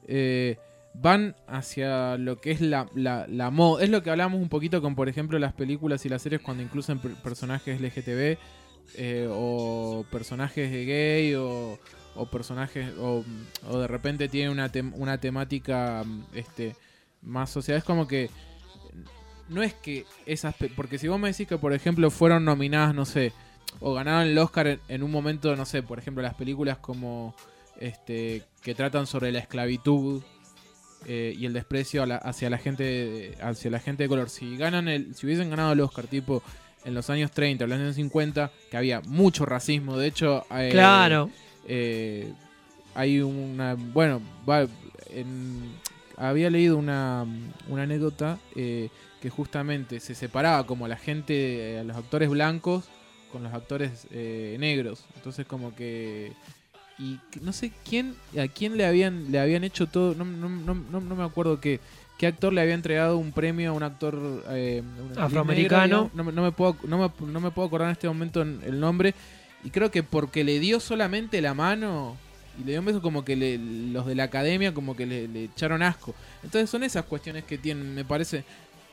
[0.08, 0.58] eh,
[0.94, 3.84] van hacia lo que es la, la, la moda.
[3.84, 6.64] Es lo que hablamos un poquito con, por ejemplo, las películas y las series cuando
[6.64, 8.38] incluyen per- personajes LGTB
[8.96, 11.80] eh, o personajes de gay o,
[12.16, 13.24] o personajes o,
[13.68, 16.76] o de repente tiene una, tem- una temática este
[17.22, 17.78] más social.
[17.78, 18.30] Es como que
[19.50, 20.56] no es que esas...
[20.76, 23.34] Porque si vos me decís que, por ejemplo, fueron nominadas, no sé,
[23.80, 27.36] o ganaron el Oscar en, un momento, no sé, por ejemplo, las películas como
[27.80, 30.24] este que tratan sobre la esclavitud
[31.06, 34.30] eh, y el desprecio hacia la gente hacia la gente de color.
[34.30, 36.42] Si ganan el, si hubiesen ganado el Oscar, tipo
[36.86, 40.70] en los años 30, en los años 50, que había mucho racismo, de hecho, eh,
[40.72, 41.30] claro.
[41.68, 42.32] eh,
[42.94, 43.74] hay una.
[43.76, 44.68] Bueno, va,
[45.10, 45.74] en-
[46.18, 47.26] había leído una,
[47.68, 48.90] una anécdota eh,
[49.22, 52.86] que justamente se separaba como la gente, eh, a los actores blancos
[53.32, 55.04] con los actores eh, negros.
[55.16, 56.32] Entonces, como que.
[56.98, 60.16] Y no sé quién, a quién le habían, le habían hecho todo.
[60.16, 61.82] No, no, no, no, no me acuerdo qué.
[62.18, 64.82] ¿Qué actor le había entregado un premio a un actor eh,
[65.26, 66.12] Afroamericano.
[66.14, 68.62] no, me- no me puedo, no, me, no me puedo acordar en este momento en-
[68.66, 69.14] el nombre.
[69.64, 72.16] Y creo que porque le dio solamente la mano
[72.58, 75.28] y le dio un beso como que le- los de la academia como que le,
[75.28, 76.16] le echaron asco.
[76.44, 78.46] Entonces son esas cuestiones que tienen, me parece,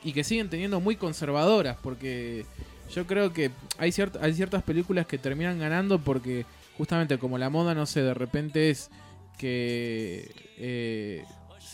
[0.03, 2.45] y que siguen teniendo muy conservadoras, porque
[2.93, 6.45] yo creo que hay, ciert- hay ciertas películas que terminan ganando porque
[6.77, 8.91] justamente como la moda, no sé, de repente es
[9.39, 11.25] que eh,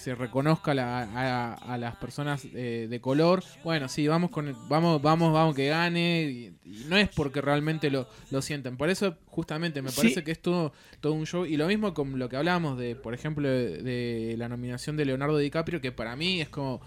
[0.09, 3.45] se reconozca la- a, a las personas eh, de color.
[3.63, 6.23] Bueno, sí, vamos con el- vamos, vamos, vamos que gane.
[6.23, 8.79] Y, y no es porque realmente lo, lo sienten.
[8.79, 9.97] Por eso, justamente, me Sí.
[9.97, 11.45] parece que es todo, todo un show.
[11.45, 15.05] Y lo mismo con lo que hablábamos de, por ejemplo, de, de la nominación de
[15.05, 16.81] Leonardo DiCaprio, que para mí es como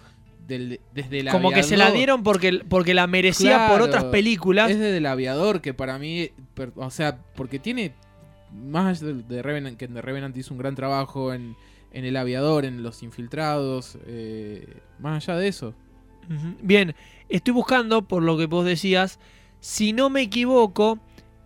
[0.47, 4.71] del- desde el Como que se la dieron porque, porque la merecía por otras películas.
[4.71, 7.93] Es desde el aviador, que para mí, per- o sea, porque tiene,
[8.51, 11.55] más de, de Revenant, que de Revenant hizo un gran trabajo en,
[11.93, 15.73] en el aviador, en los infiltrados, eh, más allá de eso.
[16.61, 16.95] Bien,
[17.27, 19.19] estoy buscando, por lo que vos decías,
[19.59, 20.99] si no me equivoco,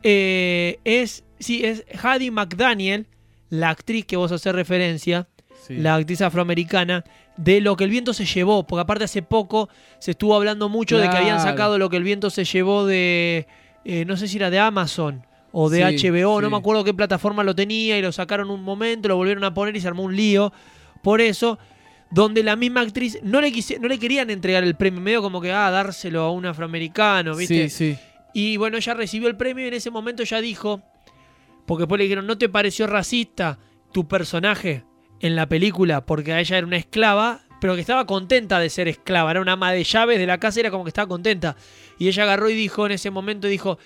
[0.03, 3.07] eh, es, sí, es Hattie McDaniel,
[3.49, 5.27] la actriz que vos haces referencia,
[5.65, 5.77] Sí.
[5.77, 7.03] la actriz afroamericana,
[7.37, 10.99] de lo que el viento se llevó, porque aparte hace poco se estuvo hablando mucho
[10.99, 13.47] de que habían sacado lo que el viento se llevó de,
[13.83, 15.25] eh, no sé si era de Amazon
[15.57, 18.61] o de Sí, HBO, no me acuerdo qué plataforma lo tenía y lo sacaron un
[18.61, 20.51] momento, lo volvieron a poner y se armó un lío.
[21.01, 21.57] Por eso,
[22.11, 25.39] donde la misma actriz no le, quise- no le querían entregar el premio, medio como
[25.39, 27.69] que, ah, dárselo a un afroamericano, ¿viste?
[27.69, 27.99] Sí, sí.
[28.33, 30.81] Y bueno, ella recibió el premio y en ese momento ya dijo,
[31.65, 33.57] porque después le dijeron, ¿no te pareció racista
[33.93, 34.83] tu personaje
[35.21, 36.05] en la película?
[36.05, 39.53] Porque a ella era una esclava, pero que estaba contenta de ser esclava, era una
[39.53, 41.55] ama de llaves de la casa, era como que estaba contenta.
[41.97, 43.79] Y ella agarró y dijo en ese momento, dijo,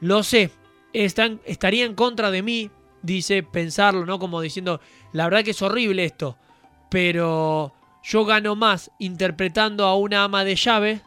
[0.00, 0.50] lo sé,
[0.92, 2.70] están, estaría en contra de mí,
[3.02, 4.18] dice, pensarlo, ¿no?
[4.18, 4.80] Como diciendo,
[5.12, 6.36] la verdad que es horrible esto,
[6.90, 7.72] pero
[8.02, 11.02] yo gano más interpretando a una ama de llaves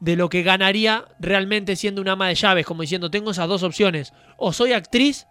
[0.00, 3.62] de lo que ganaría realmente siendo una ama de llaves, como diciendo, tengo esas dos
[3.64, 5.26] opciones, o soy actriz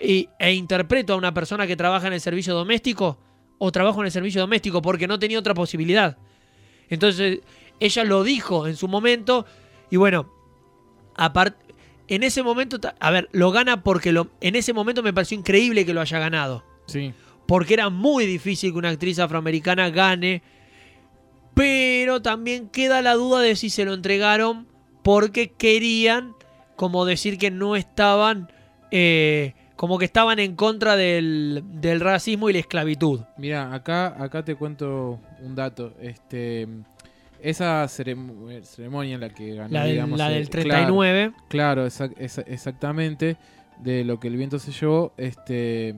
[0.00, 3.18] y- e interpreto a una persona que trabaja en el servicio doméstico,
[3.58, 6.18] o trabajo en el servicio doméstico, porque no tenía otra posibilidad.
[6.88, 7.40] Entonces,
[7.78, 9.46] ella lo dijo en su momento,
[9.88, 10.28] y bueno,
[11.14, 11.61] aparte,
[12.08, 15.84] en ese momento, a ver, lo gana porque lo, en ese momento me pareció increíble
[15.86, 17.12] que lo haya ganado Sí.
[17.46, 20.42] porque era muy difícil que una actriz afroamericana gane.
[21.54, 24.66] Pero también queda la duda de si se lo entregaron
[25.02, 26.34] porque querían
[26.76, 28.50] como decir que no estaban,
[28.90, 33.20] eh, como que estaban en contra del, del racismo y la esclavitud.
[33.36, 35.92] Mira, acá, acá te cuento un dato.
[36.00, 36.66] Este,
[37.42, 41.32] esa cerem- ceremonia en la que ganó, La del, digamos, la eh, del claro, 39.
[41.48, 43.36] Claro, exac- esa- exactamente
[43.78, 45.12] de lo que el viento se llevó.
[45.16, 45.96] Este,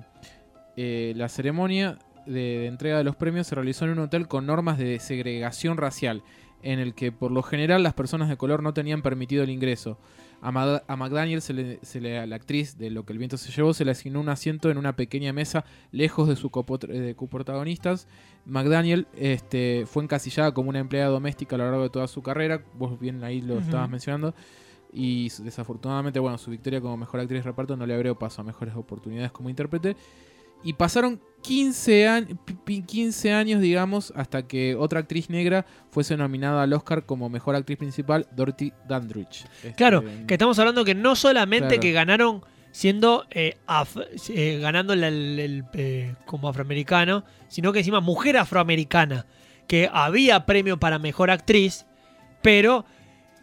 [0.76, 4.46] eh, la ceremonia de, de entrega de los premios se realizó en un hotel con
[4.46, 6.22] normas de segregación racial.
[6.66, 9.98] en el que por lo general las personas de color no tenían permitido el ingreso.
[10.46, 13.50] A, McDaniel, se le, se le- a la actriz de Lo que el viento se
[13.50, 16.50] llevó, se le asignó un asiento en una pequeña mesa lejos de sus
[17.16, 18.06] coprotagonistas.
[18.44, 22.62] McDaniel este, fue encasillada como una empleada doméstica a lo largo de toda su carrera.
[22.74, 24.34] Vos bien ahí lo estabas mencionando.
[24.92, 28.44] Y desafortunadamente, bueno, su victoria como mejor actriz de reparto no le abrió paso a
[28.44, 29.96] mejores oportunidades como intérprete.
[30.64, 32.38] Y pasaron 15, años
[32.86, 37.76] 15 años, digamos, hasta que otra actriz negra fuese nominada al Oscar como mejor actriz
[37.78, 39.44] principal, Dorothy Dandridge.
[39.56, 41.80] Este, Claro, que estamos hablando que no solamente Claro.
[41.82, 42.42] que ganaron
[42.72, 48.36] siendo eh, af- eh, ganando el, el- el, eh, como afroamericano, sino que encima mujer
[48.38, 49.26] afroamericana,
[49.68, 51.84] que había premio para mejor actriz,
[52.42, 52.84] pero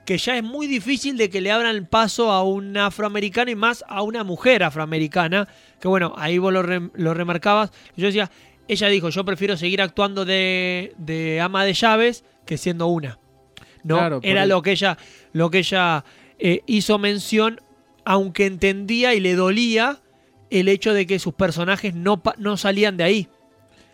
[0.06, 3.56] que ya es muy difícil de que le abran el paso a un afroamericano y
[3.56, 5.48] más a una mujer afroamericana,
[5.80, 8.32] que bueno, ahí vos lo, lo remarcabas, yo decía,
[8.68, 13.20] ella dijo, yo prefiero seguir actuando de, de ama de llaves que siendo una.
[13.84, 13.98] ¿no?
[13.98, 14.98] Claro, Era lo que ella,
[15.34, 16.04] lo que ella
[16.40, 17.60] eh, hizo mención,
[18.06, 20.02] aunque entendía y le dolía
[20.50, 23.28] el hecho de que sus personajes no, no salían de ahí.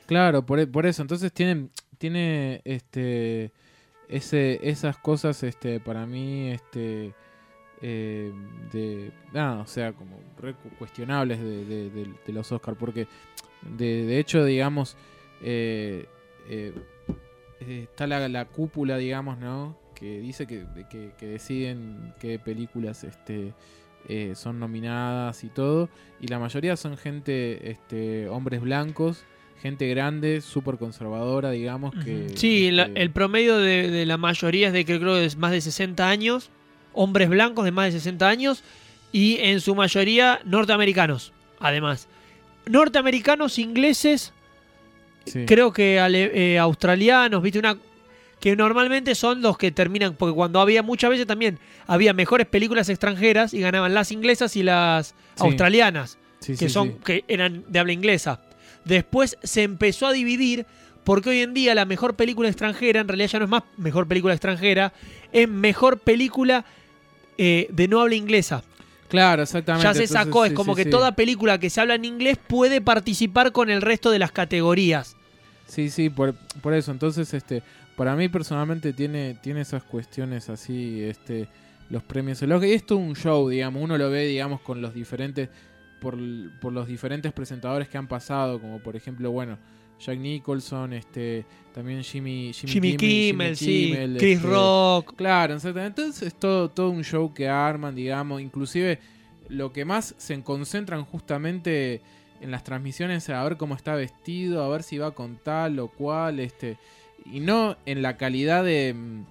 [0.05, 1.01] Claro, por, e- por eso.
[1.01, 3.51] Entonces tiene, tiene este,
[4.09, 7.13] ese, esas cosas este, para mí este,
[7.81, 8.31] eh,
[8.71, 12.77] de nada, o sea, como re cu- cuestionables de, los Oscars.
[12.77, 13.07] Porque
[13.77, 14.95] de, de hecho, digamos,
[15.41, 16.05] eh,
[16.49, 16.73] eh,
[17.59, 19.77] está la, la cúpula, digamos, ¿no?
[19.95, 23.53] Que dice que, que, que deciden qué películas este,
[24.35, 25.89] son nominadas y todo.
[26.21, 29.25] Y la mayoría son gente, este, hombres blancos,
[29.61, 31.93] gente grande, súper conservadora, digamos.
[32.03, 35.25] que Sí, la- este, el promedio de, de la mayoría es de que creo que
[35.25, 36.49] es más de 60 años,
[36.93, 38.63] hombres blancos de más de 60 años
[39.11, 42.07] y en su mayoría norteamericanos, además.
[42.67, 44.33] Norteamericanos, ingleses,
[45.25, 45.45] sí.
[45.45, 47.77] creo que ale- eh, australianos, viste, una
[48.39, 52.87] que normalmente son los que terminan, porque cuando había muchas veces también había mejores películas
[52.89, 55.13] extranjeras y ganaban las inglesas y las Sí.
[55.39, 56.95] australianas Sí, que sí, son sí.
[57.03, 58.41] que eran de habla inglesa.
[58.87, 60.65] Después se empezó a dividir
[61.03, 64.07] porque hoy en día la mejor película extranjera en realidad ya no es más mejor
[64.07, 64.93] película extranjera,
[65.31, 66.65] es mejor película
[67.37, 68.63] eh, de no habla inglesa.
[69.07, 69.85] Claro, exactamente.
[69.85, 70.89] Ya se entonces, sacó, es sí, como sí, que sí.
[70.89, 75.15] toda película que se habla en inglés puede participar con el resto de las categorías.
[75.65, 76.91] Sí, sí, por, por eso.
[76.91, 77.63] Entonces, este,
[77.95, 81.47] para mí personalmente tiene, tiene esas cuestiones así, este,
[81.89, 82.41] los premios.
[82.41, 83.81] Y es un show, digamos.
[83.81, 85.49] Uno lo ve, digamos, con los diferentes,
[85.99, 89.57] por, los diferentes presentadores que han pasado, como por ejemplo, bueno,
[89.99, 91.43] Jack Nicholson, este,
[91.73, 95.15] también Jimmy, Jimmy, Jimmy Kimmel, sí, Kimmel, Chris este, Rock.
[95.15, 96.01] Claro, exactamente.
[96.01, 98.41] Entonces es todo, todo un show que arman, digamos.
[98.41, 98.99] Inclusive
[99.49, 102.01] lo que más se concentran justamente
[102.41, 105.79] en las transmisiones es a ver cómo está vestido, a ver si va con tal
[105.79, 106.77] o cual, este,
[107.25, 108.93] y no en la calidad de...
[108.93, 109.21] mm,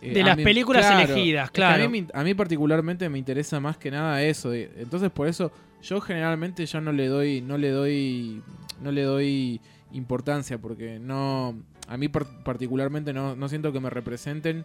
[0.00, 1.90] eh, De las mí- películas elegidas, es que a claro.
[1.90, 4.54] mí, a mí particularmente me interesa más que nada eso.
[4.54, 5.52] Entonces por eso
[5.82, 8.42] yo generalmente ya no le doy, no le doy,
[8.82, 9.60] no le doy
[9.92, 11.54] importancia porque no,
[11.88, 14.64] a mí par- particularmente no, no siento que me representen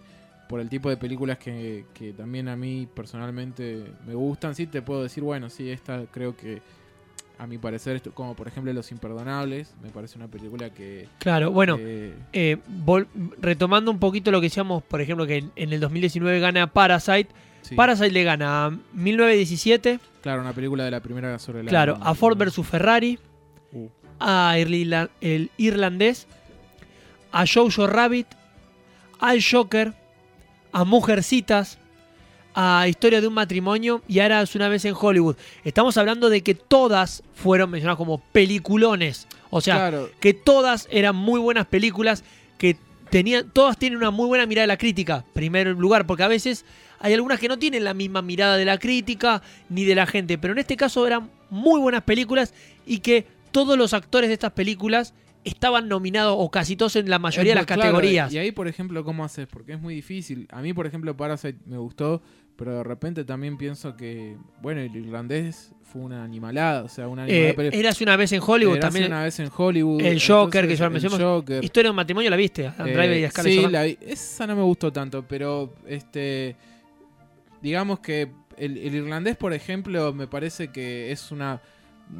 [0.50, 4.56] por el tipo de películas que, que también a mí personalmente me gustan.
[4.56, 6.62] Sí te puedo decir, bueno, sí, esta creo que
[7.40, 11.08] a mi parecer, esto, como por ejemplo Los Imperdonables, me parece una película que...
[11.20, 12.58] Claro, bueno, eh, eh,
[13.42, 17.30] retomando un poquito lo que decíamos, por ejemplo, que en el 2019 gana Parasite.
[17.64, 17.76] Sí.
[17.76, 21.70] Parasite le gana a 1917, Claro, una película de la primera sobre la...
[21.70, 23.20] claro, a Ford vs Ferrari,
[23.74, 23.88] Uh.
[24.20, 26.28] a Irla- el irlandés,
[27.32, 28.28] a Jojo Rabbit,
[29.20, 29.94] al Joker,
[30.72, 31.80] a Mujercitas,
[32.56, 35.36] a Historia de un matrimonio y ahora es una vez en Hollywood.
[35.64, 39.28] Estamos hablando de que todas fueron mencionadas como peliculones.
[39.50, 42.24] O sea, Claro, que todas eran muy buenas películas,
[42.60, 42.78] que
[43.14, 46.66] tenían, todas tienen una muy buena mirada de la crítica, primer lugar, porque a veces
[47.00, 50.40] hay algunas que no tienen la misma mirada de la crítica ni de la gente,
[50.40, 52.56] pero en este caso eran muy buenas películas
[52.88, 55.14] y que todos los actores de estas películas
[55.44, 58.32] estaban nominados o casi todos en la mayoría de las claro, categorías.
[58.34, 59.48] Y ahí, por ejemplo, ¿cómo haces?
[59.48, 60.48] Porque es muy difícil.
[60.52, 62.22] A mí, por ejemplo, Parasite me gustó,
[62.56, 66.84] pero de repente también pienso que, bueno, el irlandés fue una animalada.
[66.84, 67.50] O sea, una animalada.
[67.50, 69.12] Eh, pero- Eras una vez en Hollywood Érase también.
[69.12, 70.02] una vez en Hollywood.
[70.02, 71.22] El Joker, que ya mencionamos.
[71.24, 71.64] Joker.
[71.64, 72.72] Historia de un matrimonio la viste, Eh,
[73.28, 73.72] y sí, Johansson.
[73.72, 73.98] la vi.
[74.02, 76.56] Esa no me gustó tanto, pero este
[77.62, 81.62] digamos que el, el irlandés, por ejemplo, me parece que es una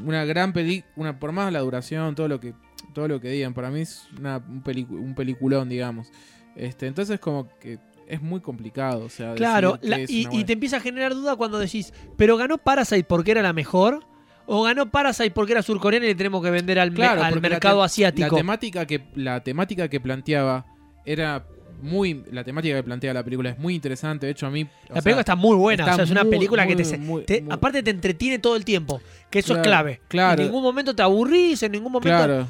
[0.06, 2.54] una gran película, por más la duración, todo lo que
[2.94, 6.08] todo lo que digan, para mí es una, un, pelicu- un peliculón, digamos.
[6.56, 10.80] Este, entonces como que es muy complicado, o sea, Claro, la- y, te empieza a
[10.82, 14.04] generar duda cuando decís, ¿pero ganó Parasite porque era la mejor?
[14.46, 17.34] ¿O ganó Parasite porque era surcoreana y le tenemos que vender al, me- Claro, al
[17.36, 18.36] la mercado asiático?
[18.36, 20.66] La temática que la temática que planteaba
[21.06, 21.46] era
[21.82, 24.26] muy la temática que plantea la película es muy interesante.
[24.26, 24.64] De hecho, a mí.
[24.90, 26.98] La sea, película está muy buena, está o sea, es una muy, película que te,
[26.98, 30.02] muy, te- muy- aparte te entretiene todo el tiempo, que eso es clave.
[30.10, 30.42] claro.
[30.42, 32.48] En ningún momento te aburrís, en ningún momento Claro.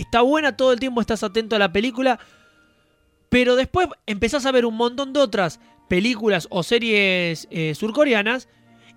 [0.00, 2.18] Está buena, todo el tiempo estás atento a la película,
[3.28, 8.48] pero después empezás a ver un montón de otras películas o series eh, surcoreanas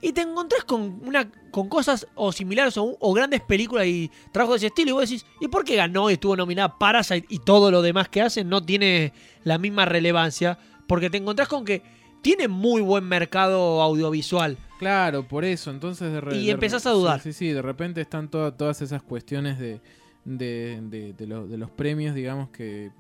[0.02, 4.56] y te encontrás con una con cosas o similares o, o grandes películas y trabajos
[4.62, 7.40] de ese estilo y vos decís, ¿y por qué ganó y estuvo nominada Parasite y
[7.40, 10.58] todo lo demás que hacen no tiene la misma relevancia?
[10.88, 11.82] Porque te encontrás con que
[12.22, 14.58] tiene muy buen mercado audiovisual.
[14.78, 15.72] Claro, por eso.
[15.72, 17.20] Entonces de re- Y empezás a dudar.
[17.22, 19.82] Sí, sí, sí, de repente están toda- todas esas cuestiones de,
[20.26, 22.92] de, de- de lo- de los premios, digamos que,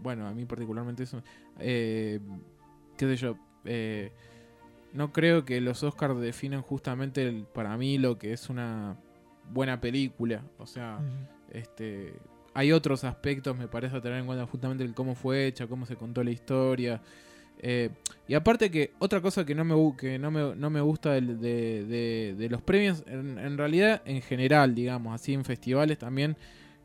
[0.00, 1.22] bueno, a mí particularmente eso,
[1.58, 2.20] eh,
[2.96, 4.12] qué sé yo, eh,
[4.92, 8.96] no creo que los Oscars definan justamente el- para mí lo que es una
[9.52, 10.42] buena película.
[10.58, 10.98] O sea,
[11.50, 12.14] este
[12.54, 15.86] hay otros aspectos, me parece, a tener en cuenta justamente el cómo fue hecha, cómo
[15.86, 17.00] se contó la historia.
[17.60, 17.90] Eh,
[18.26, 21.40] y aparte que otra cosa que no me, que no me, no me gusta del-
[21.40, 26.36] de, de- de los premios, en, en realidad en general, digamos, así en festivales también,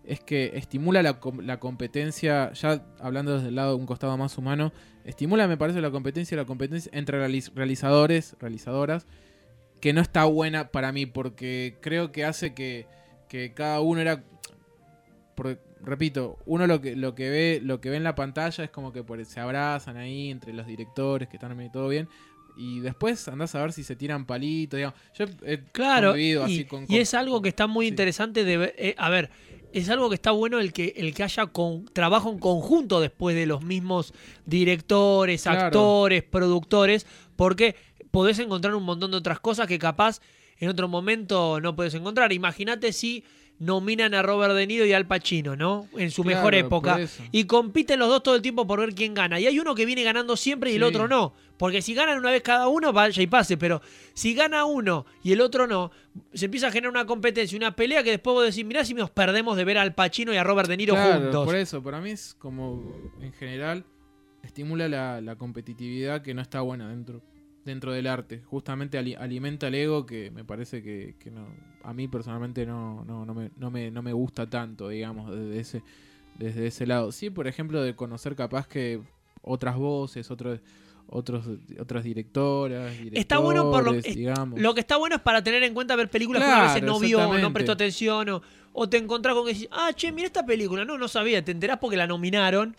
[0.05, 4.37] es que estimula la, la competencia, ya hablando desde el lado de un costado más
[4.37, 4.71] humano,
[5.05, 9.05] estimula, me parece, la competencia, la competencia entre realiz- realizadores, realizadoras,
[9.81, 12.87] que no está buena para mí, porque creo que hace que,
[13.27, 14.23] que cada uno era
[15.81, 18.93] repito, uno lo que, lo que ve, lo que ve en la pantalla es como
[18.93, 22.07] que por- se abrazan ahí entre los directores que están todo bien.
[22.55, 24.99] Y después andás a ver si se tiran palitos, digamos.
[25.17, 27.89] Yo he Claro, y, así con, y con- es algo que está muy sí.
[27.89, 28.75] interesante de ver.
[28.77, 29.31] eh, a ver,
[29.73, 33.35] es algo que está bueno el que, el que haya con, trabajo en conjunto después
[33.35, 34.13] de los mismos
[34.45, 35.61] directores, Claro.
[35.65, 37.75] actores, productores, porque
[38.11, 40.19] podés encontrar un montón de otras cosas que capaz
[40.59, 42.31] en otro momento no podés encontrar.
[42.31, 43.23] Imagínate si
[43.59, 45.87] nominan a Robert De Niro y Al Pacino, ¿no?
[45.97, 46.99] En su Claro, mejor época.
[47.31, 49.39] Y compiten los dos todo el tiempo por ver quién gana.
[49.39, 51.33] Y hay uno que viene ganando siempre y el otro no.
[51.57, 53.55] Porque si ganan una vez cada uno, vaya y pase.
[53.57, 53.81] Pero
[54.13, 55.91] si gana uno y el otro no,
[56.33, 59.09] se empieza a generar una competencia, una pelea que después vos decís, mirá si nos
[59.11, 61.45] perdemos de ver al Pacino y a Robert De Niro Claro, juntos.
[61.45, 62.83] por eso, para mí es como,
[63.21, 63.85] en general,
[64.41, 67.21] estimula la, la competitividad que no está buena dentro,
[67.65, 68.41] dentro del arte.
[68.43, 71.47] Justamente ali- alimenta el ego que me parece que, que no,
[71.83, 75.59] a mí personalmente no, no, no, me, no, me, no me gusta tanto, digamos, desde
[75.59, 75.83] ese,
[76.37, 77.11] desde ese lado.
[77.11, 79.01] Sí, por ejemplo, de conocer capaz que
[79.41, 80.59] otras voces, otros
[81.05, 81.45] otros
[81.79, 84.59] otras directoras, Está bueno por lo- es- digamos.
[84.59, 86.97] Lo que está bueno es para tener en cuenta ver películas que a veces no
[87.07, 88.41] vio, no prestó atención, o,
[88.71, 90.85] o te encontrás con que decís, ah, che, mira esta película.
[90.85, 92.75] No, no sabía, te enterás porque la nominaron,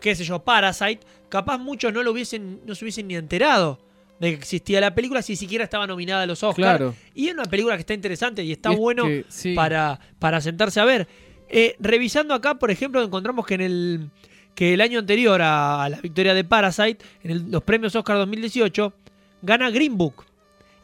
[0.00, 1.00] qué sé yo, Parasite.
[1.30, 3.78] Capaz muchos no lo hubiesen, no se hubiesen ni enterado
[4.24, 6.56] de que existía la película si siquiera estaba nominada a los Oscars.
[6.56, 6.94] Claro.
[7.14, 9.54] Y es una película que está interesante y está es bueno que, sí.
[9.54, 11.06] para, para sentarse a ver.
[11.48, 14.10] Eh, revisando acá, por ejemplo, encontramos que en el
[14.54, 18.16] que el año anterior a, a la victoria de Parasite, en el- los premios Oscar
[18.18, 18.92] 2018,
[19.42, 20.24] gana Green Book.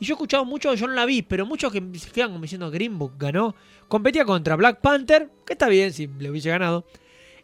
[0.00, 2.42] Y yo he escuchado mucho, yo no la vi, pero muchos que se quedan como
[2.42, 3.54] diciendo Green Book ganó.
[3.86, 6.84] Competía contra Black Panther, que está bien si le hubiese ganado.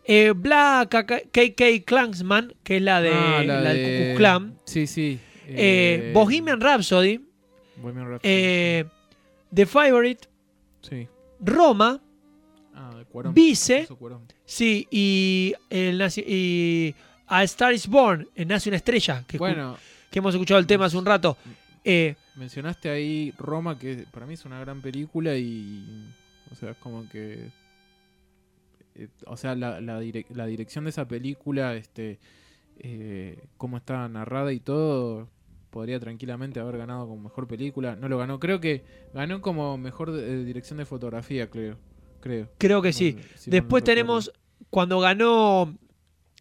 [0.05, 0.89] Eh, Black
[1.33, 4.55] KK Klansman, que es la, de, Ah, la, la del Ku de- Klux Klan.
[4.65, 5.19] Sí, sí.
[5.49, 7.21] Eh, Bohemian Rhapsody,
[7.77, 8.85] Bohemian Rhapsody, eh,
[9.55, 10.29] The Favorite,
[10.83, 11.07] sí.
[11.41, 12.01] Roma,
[12.79, 13.33] Ah, Cuarón.
[13.33, 13.87] Vice.
[13.99, 14.27] Cuarón.
[14.45, 16.95] Sí, y, el, y
[17.27, 19.79] A Star is Born, en Nace una estrella, que, Bueno,
[20.11, 21.37] que hemos escuchado el tema hace un rato.
[21.85, 26.13] Eh, mencionaste ahí Roma, que para mí es una gran película y.
[26.53, 27.49] O sea, es como que.
[28.97, 32.19] eh, o sea, la, la, direc- la dirección de esa película, este.
[32.79, 35.29] Eh, cómo está narrada y todo.
[35.77, 37.97] Podría tranquilamente haber ganado como mejor película.
[37.97, 38.41] No lo ganó.
[38.41, 41.77] Creo que ganó como mejor eh, dirección de fotografía, creo.
[42.23, 42.49] Creo.
[42.57, 43.13] creo que sí.
[43.13, 44.33] No sé, si mal no Después tenemos,
[44.71, 45.77] cuando ganó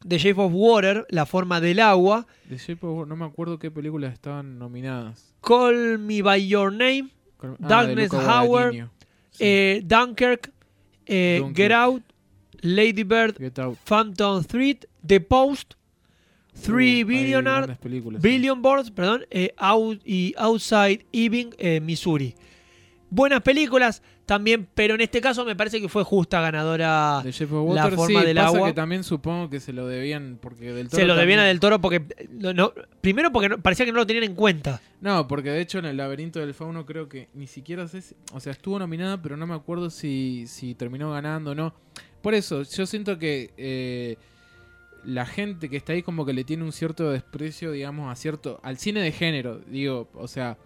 [0.08, 3.60] The Shape of Water, La forma del agua, The Shape of Water, no me acuerdo
[3.60, 5.36] qué películas estaban nominadas.
[5.42, 8.72] Call Me By Your Name, Con- ah, Darkness Hour.
[9.32, 10.54] Sí, eh, Dunkirk,
[11.08, 11.58] eh, Dunkirk.
[11.58, 12.04] Get Out,
[12.62, 13.78] Lady Bird, Get Out.
[13.84, 15.74] Phantom Thread, The Post,
[16.64, 17.78] Three Uh, Billionaire.
[18.22, 22.34] Billion Boards, perdón, eh, Out y Outside Ebbing, eh, Missouri.
[23.10, 27.22] Buenas películas también, pero en este caso me parece que fue justa ganadora.
[27.24, 28.68] Shape of La Water, forma sí, del pasa agua.
[28.70, 31.60] que también supongo que se lo debían porque del Toro Se lo debían a Del
[31.60, 31.98] Toro porque.
[32.18, 34.82] eh, no- primero porque no- parecía que no lo tenían en cuenta.
[35.02, 38.16] No, porque de hecho en el laberinto del fauno creo que ni siquiera sé si-
[38.34, 41.74] o sea, estuvo nominada, pero no me acuerdo si, si terminó ganando o no.
[42.22, 44.18] Por eso, yo siento que eh,
[45.06, 48.60] la gente que está ahí como que le tiene un cierto desprecio, digamos, a cierto
[48.64, 50.58] al cine de género, digo, o sea,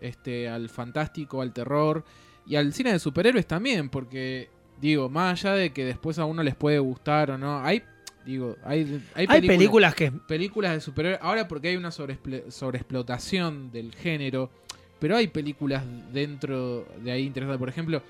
[0.00, 2.04] este al fantástico, al terror
[2.46, 4.48] y al cine de superhéroes también, porque
[4.80, 7.82] digo, más allá de que después a uno les puede gustar o no, hay
[8.24, 10.10] Digo, hay, hay, Hay películas que.
[10.10, 11.20] películas de superhéroes.
[11.22, 14.50] Ahora porque hay una sobreexpl- sobreexplotación del género.
[14.98, 17.58] Pero hay películas dentro de ahí interesantes.
[17.58, 18.02] Por ejemplo,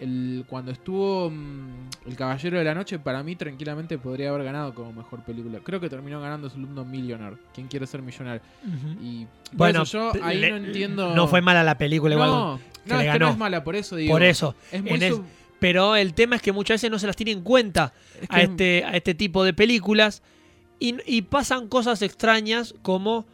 [0.00, 4.72] el, cuando estuvo mm, El Caballero de la Noche, para mí tranquilamente podría haber ganado
[4.74, 5.58] como mejor película.
[5.62, 7.36] Creo que terminó ganando Slumdog Millionaire.
[7.54, 8.40] ¿Quién quiere ser millonario?
[9.02, 11.14] Y Bueno, eso yo ahí le- no entiendo.
[11.14, 12.30] No fue mala la película, igual.
[12.30, 14.12] No, que no, le es que no es mala, por eso digo.
[14.12, 14.54] Por eso.
[14.72, 15.24] Es muy En es- sub-
[15.58, 17.92] Pero el tema es que muchas veces no se las tiene en cuenta
[18.22, 20.22] es a este, a este tipo de películas
[20.78, 23.26] y, y pasan cosas extrañas como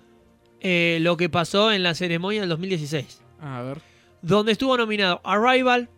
[0.60, 3.78] eh, lo que pasó en la ceremonia del 2016, Ah, a ver.
[4.22, 5.90] donde estuvo nominado Arrival,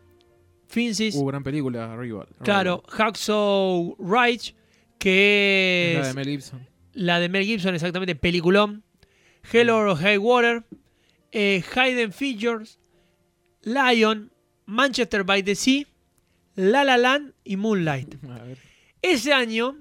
[0.68, 2.26] Finsis, Uh, gran película, Rival.
[2.42, 4.54] claro, Hacksaw Ridge,
[4.98, 6.68] que Es la de Mel Gibson.
[6.92, 8.82] la de Mel Gibson, exactamente, peliculón,
[9.52, 10.64] Hell or High Water,
[11.32, 12.78] eh, Hidden Features,
[13.62, 14.30] Lion,
[14.66, 15.86] Manchester by the Sea,
[16.56, 18.16] La La Land y Moonlight.
[18.30, 18.58] A ver.
[19.02, 19.76] Ese año,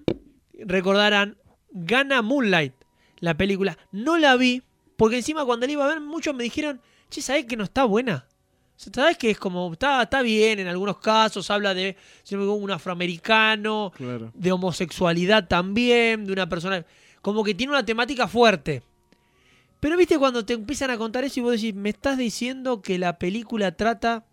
[0.53, 1.37] recordarán,
[1.71, 2.73] gana Moonlight,
[3.19, 3.77] la película.
[3.91, 4.61] No la vi,
[4.97, 6.79] porque encima cuando la iba a ver, muchos me dijeron,
[7.09, 8.27] che, ¿sabés que no está buena?
[8.77, 12.71] ¿Sabés que es como, está, está bien en algunos casos, habla de si no un
[12.71, 14.31] afroamericano, Claro.
[14.33, 16.85] de homosexualidad también, de una persona,
[17.21, 18.83] como que tiene una temática fuerte.
[19.79, 22.97] Pero viste cuando te empiezan a contar eso y vos decís, me estás diciendo que
[22.99, 24.25] la película trata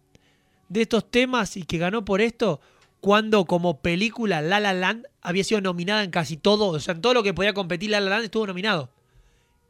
[0.69, 2.61] de estos temas y que ganó por esto,
[3.01, 7.01] cuando como película La La Land había sido nominada en casi todo, o sea, en
[7.01, 8.91] todo lo que podía competir La La Land estuvo nominado.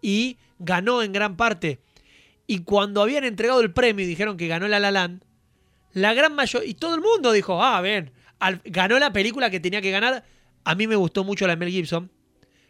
[0.00, 1.80] Y ganó en gran parte.
[2.46, 5.22] Y cuando habían entregado el premio y dijeron que ganó La La Land,
[5.92, 9.60] la gran mayoría, y todo el mundo dijo, ah, ven, al- ganó la película que
[9.60, 10.24] tenía que ganar.
[10.64, 12.10] A mí me gustó mucho la Mel Gibson,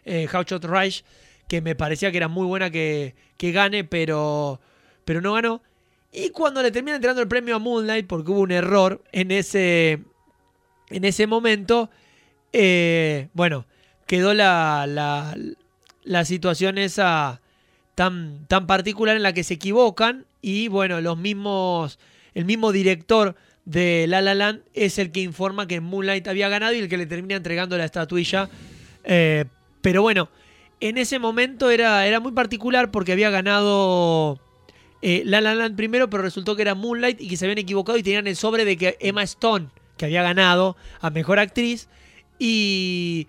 [0.05, 1.05] eh, How Shot Rise,
[1.49, 4.61] que me parecía que era muy buena que, que gane, pero,
[5.05, 5.63] pero no ganó.
[6.11, 10.01] Y cuando le terminan entregando el premio a Moonlight, porque hubo un error en ese,
[10.91, 11.91] en ese momento,
[12.53, 13.67] eh, bueno,
[14.07, 15.37] quedó la, la,
[16.05, 17.42] la situación esa
[17.95, 21.99] tan, tan particular en la que se equivocan y bueno, los mismos,
[22.35, 26.75] el mismo director de La La Land es el que informa que Moonlight había ganado
[26.75, 28.49] y el que le termina entregando la estatuilla.
[29.05, 29.45] Eh,
[29.81, 30.31] pero bueno,
[30.81, 34.41] en ese momento era, era muy particular porque había ganado
[35.01, 37.99] eh, La La Land primero, pero resultó que era Moonlight y que se habían equivocado
[37.99, 41.89] y tenían el sobre de que Emma Stone, que había ganado a Mejor Actriz,
[42.39, 43.29] y,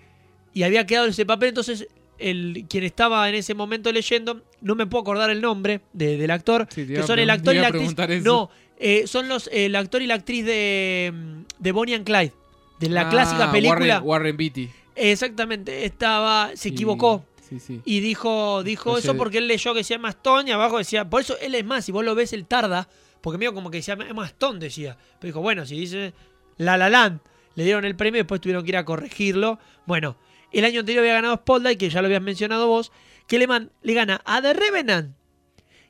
[0.54, 1.50] y había quedado ese papel.
[1.50, 1.88] Entonces,
[2.30, 6.32] el, quien estaba en ese momento leyendo, no me puedo acordar el nombre de- del
[6.32, 7.94] actor, Sí, que son el actor y la actriz.
[8.10, 8.24] eso.
[8.24, 11.14] No, eh, son los el actor y la actriz de,
[11.60, 12.34] de Bonnie and Clyde,
[12.80, 13.96] de la Ah, clásica película.
[14.02, 14.70] Warren, Warren Beatty.
[14.96, 17.26] Exactamente, estaba, se equivocó.
[17.50, 17.82] Sí, sí.
[17.86, 21.10] Y dijo, dijo Oye, eso porque él leyó que decía Emma Stone y abajo decía,
[21.10, 22.88] por eso él es más, si vos lo ves, él tarda,
[23.22, 24.98] porque medio como que decía Emma Stone, decía.
[25.20, 26.14] Pero dijo, bueno, si dice
[26.58, 27.20] La La Land,
[27.56, 29.60] le dieron el premio y después tuvieron que ir a corregirlo.
[29.86, 30.16] Bueno,
[30.60, 32.92] el año anterior había ganado Spotlight, que ya lo habías mencionado vos,
[33.28, 35.16] que le, man- le gana a The Revenant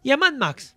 [0.04, 0.76] y a Mad Max.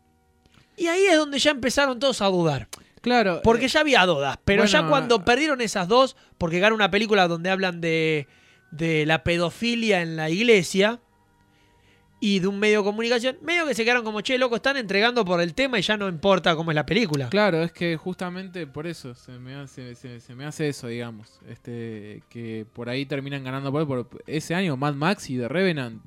[0.77, 2.69] Y ahí es donde ya empezaron todos a dudar.
[3.01, 3.41] Claro.
[3.43, 4.39] Porque eh, ya había dudas.
[4.45, 8.27] Pero ya cuando eh, perdieron esas dos, porque gana una película donde hablan de,
[8.73, 11.01] de la pedofilia en la iglesia
[12.19, 15.25] y de un medio de comunicación, medio que se quedaron como, che, loco, están entregando
[15.25, 17.29] por el tema y ya no importa cómo es la película.
[17.29, 21.41] Claro, es que justamente por eso se me hace, se, se me hace eso, digamos.
[21.49, 26.03] Este, que por ahí terminan ganando por, por ese año Mad Max y The Revenant.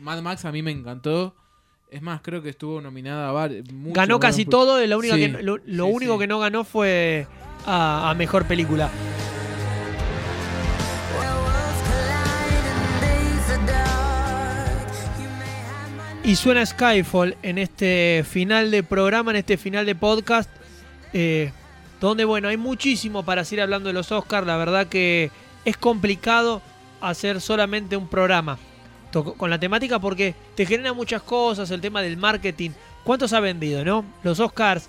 [0.00, 1.34] Mad Max a mí me encantó.
[1.90, 5.20] Es más, creo que estuvo nominada a muchos ganó casi todo, y lo único, Sí,
[5.20, 6.18] que, lo, lo sí, único sí.
[6.18, 7.26] que no ganó fue
[7.66, 8.90] a, a mejor película.
[16.24, 20.48] Y suena Skyfall en este final de programa, en este final de podcast,
[21.12, 21.52] eh,
[22.00, 24.46] donde, bueno, hay muchísimo para seguir hablando de los Oscars.
[24.46, 25.30] La verdad que
[25.66, 26.62] es complicado
[27.02, 28.58] hacer solamente un programa
[29.36, 32.70] con la temática porque te genera muchas cosas, el tema del marketing.
[33.04, 34.02] ¿Cuántos ha vendido, no?
[34.22, 34.88] Los Oscars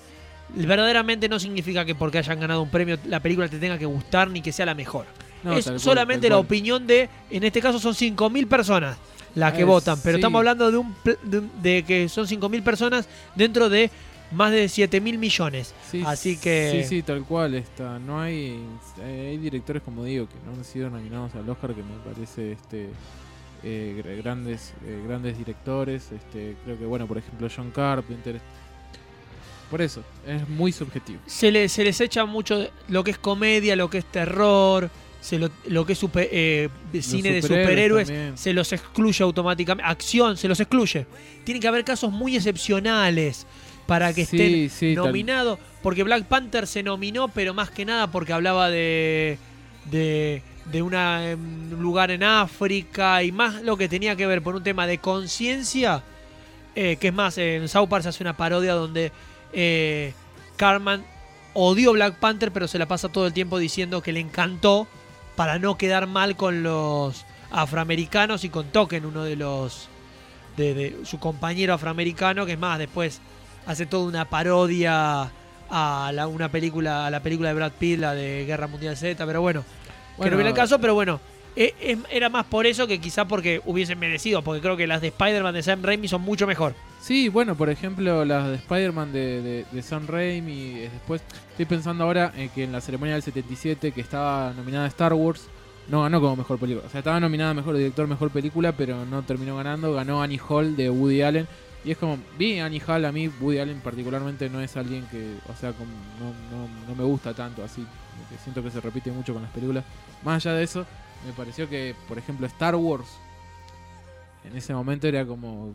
[0.55, 4.29] verdaderamente no significa que porque hayan ganado un premio la película te tenga que gustar
[4.29, 5.05] ni que sea la mejor.
[5.43, 8.97] No, es cual, solamente la opinión de, en este caso son 5.000 personas
[9.35, 10.19] las que Eh, votan, pero sí.
[10.19, 13.91] estamos hablando de, un, de, de que son 5.000 personas dentro de
[14.31, 15.73] más de 7.000 millones.
[15.91, 17.99] Sí, Así que- Sí, sí, tal cual está.
[17.99, 18.59] No hay.
[19.01, 22.53] eh, Hay directores, como digo, que no han sido nominados al Oscar, que me parece
[22.53, 22.89] este.
[23.63, 28.39] eh, gr- grandes eh, grandes directores este creo que bueno por ejemplo John Carpenter
[29.71, 33.75] por eso es muy subjetivo Se, le- se les echa mucho lo que es comedia,
[33.75, 34.91] lo que es terror,
[35.25, 36.69] se lo, lo que es super- eh,
[37.01, 38.37] cine de superhéroes también.
[38.37, 39.89] se los excluye automáticamente.
[39.89, 41.07] Acción, se los excluye.
[41.43, 43.47] Tiene que haber casos muy excepcionales
[43.87, 45.57] para que Sí, estén sí, nominados.
[45.81, 49.37] Porque Black Panther se nominó, pero más que nada porque hablaba de,
[49.89, 54.41] de, de una, em, un lugar en África y más lo que tenía que ver
[54.43, 56.03] por un tema de conciencia.
[56.75, 59.11] eh, que es más, en South Park se hace una parodia donde
[59.53, 60.13] eh,
[60.57, 61.03] Cartman
[61.53, 64.87] odió Black Panther, pero se la pasa todo el tiempo diciendo que le encantó
[65.35, 69.89] para no quedar mal con los afroamericanos y con Token, uno de los
[70.57, 73.19] de, de su compañero afroamericano, que es más, después
[73.65, 75.29] hace toda una parodia
[75.69, 79.25] a la, una película, a la película de Brad Pitt, la de Guerra Mundial Z,
[79.25, 79.67] pero bueno, que
[80.17, 81.19] Bueno, no viene el caso, pero bueno,
[81.55, 85.01] eh, em- era más por eso que quizá porque hubiesen merecido, porque creo que las
[85.01, 86.73] de Spider-Man de Sam Raimi son mucho mejor.
[87.01, 90.79] Sí, bueno, por ejemplo, las de Spider-Man de, de, de Sam Raimi.
[90.79, 91.21] Después,
[91.55, 95.13] estoy pensando ahora eh, que en la ceremonia del 77, que estaba nominada a Star
[95.13, 95.47] Wars,
[95.87, 96.85] no ganó como mejor película.
[96.85, 99.93] O sea, estaba nominada a mejor director, mejor película, pero no terminó ganando.
[99.93, 101.47] Ganó Annie Hall de Woody Allen.
[101.85, 105.35] Y es como, vi Annie Hall, a mí Woody Allen particularmente no es alguien que,
[105.49, 107.85] o sea, como no, no, no me gusta tanto así.
[108.29, 109.85] que siento que se repite mucho con las películas.
[110.25, 110.85] Más allá de eso,
[111.25, 113.07] me pareció que, por ejemplo, Star Wars,
[114.43, 115.73] en ese momento era como,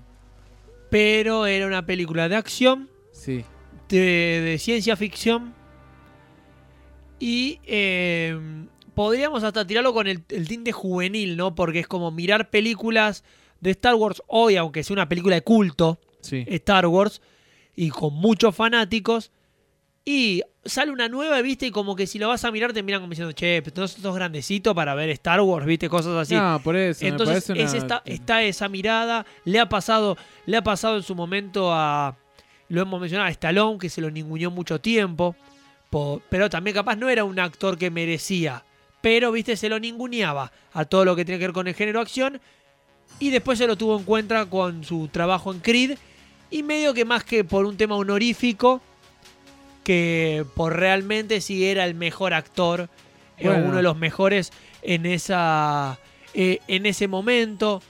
[0.91, 3.47] Pero era una película de acción, sí,
[3.89, 5.59] de, de ciencia ficción.
[7.21, 8.37] Y eh,
[8.95, 11.55] podríamos hasta tirarlo con el, el tinte juvenil, ¿no?
[11.55, 13.23] Porque es como mirar películas
[13.61, 16.45] de Star Wars hoy, aunque sea una película de culto, sí.
[16.49, 17.21] Star Wars,
[17.77, 19.31] y con muchos fanáticos.
[20.03, 21.67] Y sale una nueva, ¿viste?
[21.67, 23.87] Y como que si lo vas a mirar te miran como diciendo, che, pero no
[23.89, 25.91] sos grandecito para ver Star Wars, ¿viste?
[25.91, 26.35] Cosas así.
[26.35, 27.05] No, por eso.
[27.05, 30.17] me Entonces parece es una- esta- está esa mirada, le ha pasado,
[30.47, 32.17] le ha pasado en su momento a,
[32.69, 35.37] lo hemos mencionado, a Stallone, que se lo ninguneó mucho tiempo,
[35.91, 38.65] pero también capaz no era un actor que merecía,
[39.01, 42.01] pero viste, se lo ninguneaba a todo lo que tiene que ver con el género
[42.01, 42.41] acción,
[43.19, 45.99] y después se lo tuvo en cuenta con su trabajo en Creed,
[46.51, 48.81] y medio que más que por un tema honorífico,
[49.85, 52.89] que por realmente si era el mejor actor,
[53.41, 55.99] uno de los mejores en esa
[56.35, 57.83] eh, en ese momento.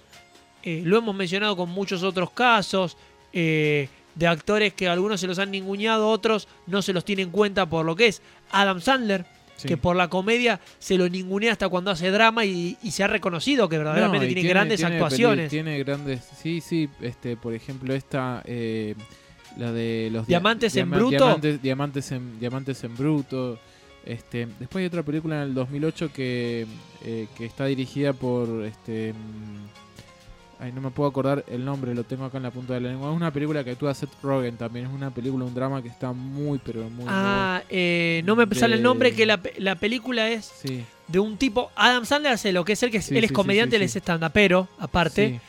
[0.62, 2.96] Eh, lo hemos mencionado con muchos otros casos
[3.32, 3.88] eh,
[4.20, 7.64] de actores que algunos se los han ninguneado, otros no se los tienen en cuenta
[7.66, 8.20] por lo que es.
[8.50, 9.24] Adam Sandler,
[9.56, 9.66] sí.
[9.66, 13.06] que por la comedia se lo ningunea hasta cuando hace drama y, y se ha
[13.06, 15.48] reconocido que verdaderamente No, tiene, grandes tiene actuaciones.
[15.50, 16.20] Tiene grandes.
[16.40, 16.88] Sí, sí.
[17.00, 18.42] Este, por ejemplo, esta.
[18.44, 18.94] eh,
[19.56, 21.10] la de los dia- ¿Diamantes en bruto?
[21.16, 23.58] Diamantes, diamantes, en, diamantes en bruto.
[24.04, 26.66] Este, después hay otra película en el 2008 que,
[27.04, 28.64] eh, que está dirigida por.
[28.64, 29.89] Este, mm,
[30.60, 32.90] ay, no me puedo acordar el nombre, lo tengo acá en la punta de la
[32.90, 33.10] lengua.
[33.10, 34.86] Es una película que actúa Seth Rogen también.
[34.86, 37.06] Es una película, un drama que está muy, pero muy.
[37.08, 40.84] Ah, eh, no me sale el De- nombre que la, la película es sí.
[41.08, 41.70] de un tipo.
[41.76, 43.96] Adam Sandler hace lo que es el que Sí, él es sí, comediante, él es
[43.96, 45.40] stand pero aparte.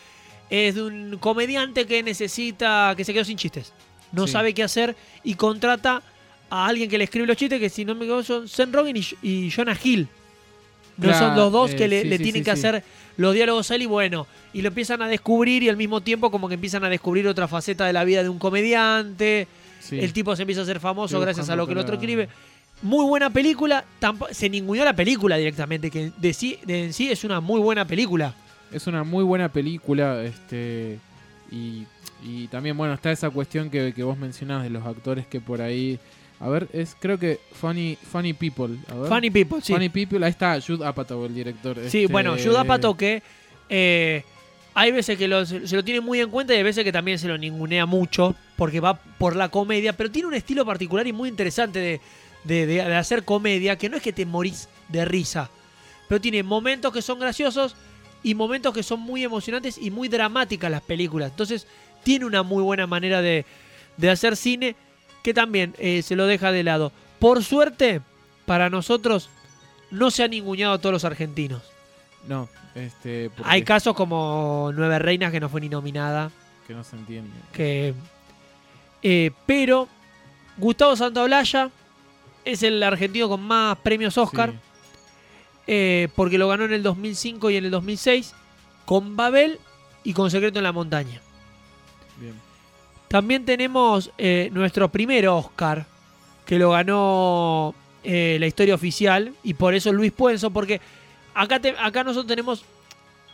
[0.50, 2.94] Es de un comediante que necesita.
[2.98, 3.74] que se quedó sin chistes.
[4.12, 6.02] No sabe qué hacer y contrata
[6.50, 8.98] a alguien que le escribe los chistes, que si no me equivoco son Seth Rogen
[8.98, 10.08] y, y Jonah Hill.
[10.98, 12.84] No Claro, son los dos eh, que le, sí, le tienen que hacer
[13.22, 14.28] los diálogos a él y bueno.
[14.54, 17.48] Y lo empiezan a descubrir y al mismo tiempo como que empiezan a descubrir otra
[17.48, 19.48] faceta de la vida de un comediante.
[19.80, 20.00] sí.
[20.00, 22.28] El tipo se empieza a hacer famoso Estoy gracias a lo que el otro escribe.
[22.82, 23.86] Muy buena película.
[24.32, 27.86] se ninguneó la película directamente, que de, sí, de en sí es una muy buena
[27.86, 28.34] película.
[28.72, 31.00] Es una muy buena película, este
[31.52, 31.86] y,
[32.24, 35.62] y también bueno está esa cuestión que, que vos mencionás de los actores que por
[35.62, 36.00] ahí,
[36.42, 39.10] a ver es creo que Funny Funny People, a ver.
[39.10, 39.74] Funny People, sí.
[39.74, 41.78] Funny People, ahí está Jude Apatow el director.
[41.88, 43.22] Sí, este, bueno, Judah Pato que
[43.70, 44.24] eh,
[44.74, 47.20] hay veces que lo- se lo tiene muy en cuenta y hay veces que también
[47.20, 51.14] se lo ningunea mucho porque va por la comedia, pero tiene un estilo particular y
[51.14, 52.02] muy interesante de,
[52.44, 55.50] de- de- de hacer comedia que no es que te morís de risa,
[56.10, 57.76] pero tiene momentos que son graciosos
[58.24, 61.32] y momentos que son muy emocionantes y muy dramáticas las películas.
[61.32, 61.66] Entonces
[62.04, 63.46] tiene una muy buena manera de,
[63.98, 64.76] de hacer cine
[65.24, 66.92] que también eh, se lo deja de lado.
[67.20, 68.02] Por suerte,
[68.46, 69.30] para nosotros,
[69.92, 71.62] no se han ninguneado a todos los argentinos.
[72.28, 76.32] No, este porque- Hay casos como Nueve Reinas que no fue ni nominada.
[76.68, 77.32] que no se entiende.
[77.52, 77.94] Que,
[79.04, 79.90] eh, pero
[80.58, 81.70] Gustavo Santaolalla
[82.46, 84.52] es el argentino con más premios Oscar.
[84.52, 84.58] Sí.
[85.68, 88.34] eh, porque lo ganó en el 2005 y en el 2006
[88.86, 89.60] con Babel
[90.04, 91.22] y con Secreto en la Montaña.
[92.20, 92.34] Bien.
[93.12, 95.86] También tenemos eh, nuestro primer Oscar,
[96.46, 100.80] que lo ganó eh, la historia oficial, y por eso Luis Puenzo, porque
[101.34, 102.64] acá, te- acá nosotros tenemos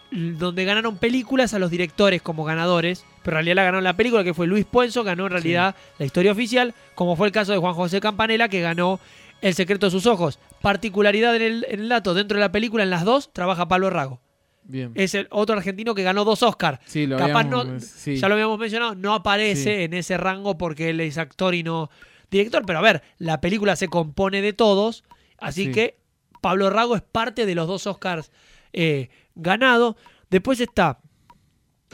[0.09, 4.23] donde ganaron películas a los directores como ganadores, pero en realidad la ganó la película,
[4.23, 7.57] que fue Luis Puenzo, ganó en realidad la historia oficial, como fue el caso de
[7.57, 8.99] Juan José Campanella, que ganó
[9.41, 10.39] El secreto de sus ojos.
[10.61, 13.89] Particularidad en el, en el dato, dentro de la película, en las dos, trabaja Pablo
[13.91, 14.19] Rago.
[14.67, 14.91] Bien.
[14.95, 16.79] Es el otro argentino que ganó dos Oscars.
[16.85, 18.17] sí, lo capaz habíamos- no- sí.
[18.17, 19.83] Ya lo habíamos mencionado, no aparece Sí.
[19.83, 21.89] en ese rango porque él es actor y no
[22.29, 22.63] director.
[22.65, 25.03] Pero a ver, la película se compone de todos,
[25.39, 25.71] así Sí.
[25.71, 25.97] que
[26.41, 28.31] Pablo Rago es parte de los dos Oscars
[28.73, 29.95] eh, ganados.
[30.29, 30.99] Después está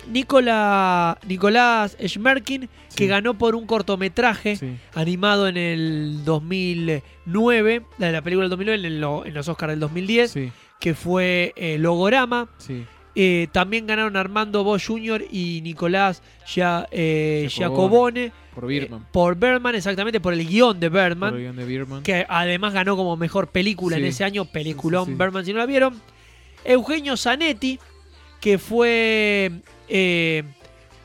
[0.10, 4.78] Nicola, Nicolás Schmerkin, que ganó por un cortometraje Sí.
[4.96, 9.80] animado en el 2009, la de la película del 2009, en, en los Oscars del
[9.80, 10.52] 2010, Sí,
[10.84, 12.50] que fue eh, Logorama.
[12.58, 12.84] sí.
[13.16, 15.24] Eh, también ganaron Armando Bosch Jr.
[15.32, 18.32] y Nicolás Gia- eh, Giacobone.
[18.32, 19.02] Giacobone Por Birman.
[19.02, 22.02] eh, por Berman, exactamente por el guion de guion Birman.
[22.02, 25.14] que además ganó como mejor película en ese año, peliculón Sí.
[25.14, 26.02] Berman si no la vieron.
[26.66, 27.80] Eugenio Zanetti,
[28.42, 29.52] que fue
[29.88, 30.44] eh,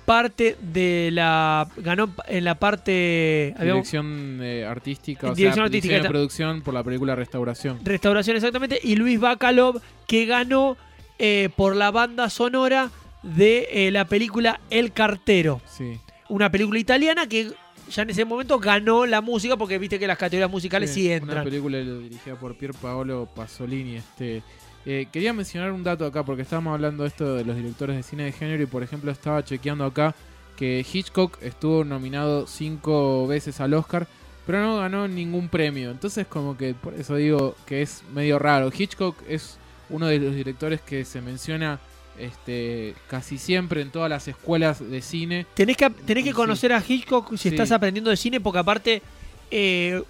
[0.09, 1.69] parte de la.
[1.77, 3.55] ganó en la parte.
[3.61, 7.79] Dirección eh, artística, o Dirección sea, artística, diseño de producción por la película Restauración.
[7.85, 10.77] Restauración exactamente, y Luis Bacalov, que ganó
[11.19, 12.91] eh, por la banda sonora
[13.23, 16.01] de eh, la película El Cartero, Sí.
[16.31, 17.51] una película italiana que
[17.91, 21.15] ya en ese momento ganó la música, porque viste que las categorías musicales sí, Una
[21.17, 21.45] entran.
[21.45, 23.97] película dirigida por Pier Paolo Pasolini.
[23.97, 24.43] Este,
[24.91, 28.25] eh, quería mencionar un dato acá porque estábamos hablando esto de los directores de cine
[28.25, 30.15] de género y por ejemplo estaba chequeando acá
[30.57, 34.07] que Hitchcock estuvo nominado cinco veces al Oscar
[34.47, 35.91] pero no ganó ningún premio.
[35.91, 38.71] Entonces como que por eso digo que es medio raro.
[38.77, 39.59] Hitchcock es
[39.91, 41.79] uno de los directores que se menciona
[42.19, 45.45] este, casi siempre en todas las escuelas de cine.
[45.53, 46.35] Tenés que, tenés que Sí.
[46.35, 47.49] conocer a Hitchcock si Sí.
[47.51, 49.03] estás aprendiendo de cine, porque aparte
[49.51, 50.03] eh,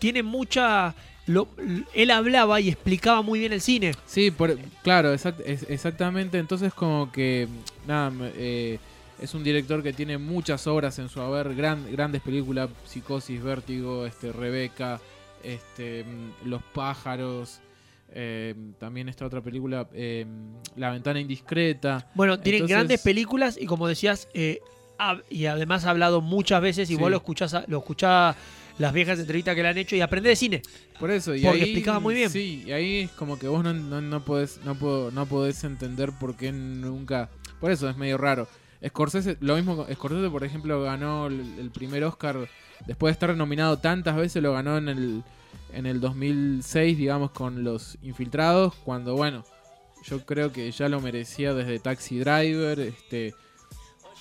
[0.00, 0.92] tiene mucha.
[1.26, 1.48] Lo-
[1.94, 3.92] él hablaba y explicaba muy bien el cine.
[4.06, 6.38] Sí, por- claro, exact- es- exactamente.
[6.38, 7.48] Entonces como que,
[7.86, 8.78] nada, eh,
[9.20, 14.04] es un director que tiene muchas obras en su haber, gran- grandes películas, Psicosis, Vértigo,
[14.06, 15.00] este, Rebeca,
[15.42, 17.60] este, mm, Los pájaros,
[18.16, 20.26] eh, también esta otra película, eh,
[20.76, 22.10] La ventana indiscreta.
[22.14, 24.60] Bueno, tiene Entonces- grandes películas y como decías, eh,
[25.30, 27.00] y además ha hablado muchas veces y Sí.
[27.00, 28.36] vos lo escuchás, lo escuchás
[28.78, 30.62] las viejas entrevistas que le han hecho y aprende de cine.
[30.98, 32.30] Por eso, y Porque ahí, explicaba muy bien.
[32.30, 35.62] Sí, y ahí es como que vos no, no, no podés, no, puedo- no podés
[35.64, 37.28] entender por qué nunca.
[37.60, 38.48] Por eso es medio raro.
[38.86, 42.48] Scorsese, lo mismo, con- Scorsese, por ejemplo, ganó el, el primer Oscar
[42.86, 45.22] después de estar nominado tantas veces, lo ganó en el,
[45.72, 49.44] en el 2006, digamos, con Los Infiltrados, cuando, bueno,
[50.04, 53.34] yo creo que ya lo merecía desde Taxi Driver, este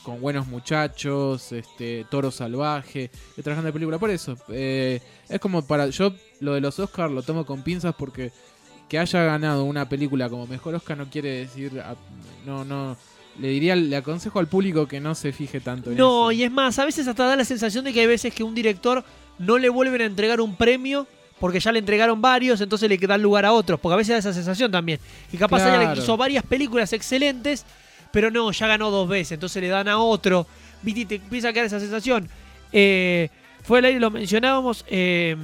[0.04, 4.00] con buenos muchachos, este Toro Salvaje, y otras grandes películas.
[4.00, 5.88] Por eso, eh, es como para.
[5.88, 8.32] Yo lo de los Oscars lo tomo con pinzas porque
[8.90, 11.80] que haya ganado una película como mejor Oscar no quiere decir.
[11.80, 11.96] a-
[12.46, 12.96] no, no.
[13.40, 16.40] Le diría, le aconsejo al público que no se fije tanto en No, eso.
[16.40, 18.54] y es más, a veces hasta da la sensación de que hay veces que un
[18.54, 19.04] director
[19.40, 21.08] no le vuelven a entregar un premio
[21.40, 23.80] porque ya le entregaron varios, entonces le dan lugar a otros.
[23.80, 25.00] Porque a veces da esa sensación también.
[25.32, 26.04] Y capaz hay alguien que Claro.
[26.04, 27.66] hizo varias películas excelentes,
[28.14, 30.48] pero no, ya ganó dos veces, entonces le dan a otro.
[30.84, 31.02] ¿Viste?
[31.02, 32.30] Y te empieza a quedar esa sensación.
[32.72, 33.28] Eh,
[33.64, 34.86] fue el aire, lo mencionábamos.
[34.88, 35.36] eh,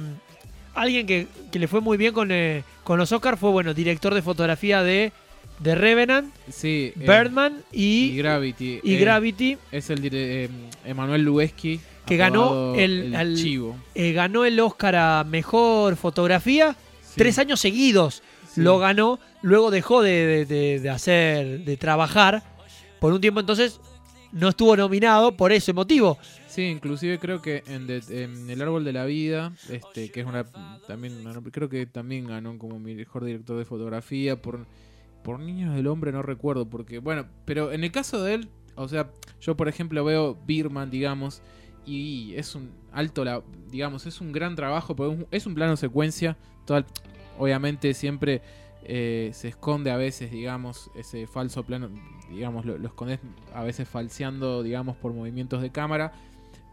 [0.74, 4.14] alguien que, que le fue muy bien con, eh, con los Oscars fue, bueno, director
[4.14, 5.12] de fotografía de,
[5.58, 8.80] de Revenant, Sí, Birdman y y, Gravity.
[8.82, 9.58] y Gravity.
[9.72, 10.48] Es el
[10.84, 11.80] Emanuel Lubezki.
[12.06, 13.76] Que ganó el- al- Chivo.
[13.94, 18.22] ganó el Oscar a Mejor Fotografía Sí, tres años seguidos.
[18.52, 18.60] sí.
[18.62, 22.42] Lo ganó, luego dejó de, de- de- de hacer, de trabajar
[23.00, 23.80] por un tiempo, entonces
[24.32, 26.18] no estuvo nominado por ese motivo.
[26.46, 27.88] Sí, inclusive creo que en,
[28.50, 30.44] El Árbol de la Vida, este, que es una
[30.86, 34.66] también creo que también ganó como mejor director de fotografía por
[35.22, 38.88] por Niños del Hombre no recuerdo porque bueno, pero en el caso de él, o
[38.88, 41.42] sea, yo por ejemplo veo Birman, digamos,
[41.84, 46.36] y es un alto la digamos, es un gran trabajo, porque es un- plano secuencia,
[46.66, 46.86] toda-
[47.38, 48.42] obviamente siempre
[48.82, 51.90] eh, se esconde a veces, digamos, ese falso plano,
[52.30, 52.92] digamos, lo, lo
[53.54, 56.12] a veces falseando, digamos, por movimientos de cámara,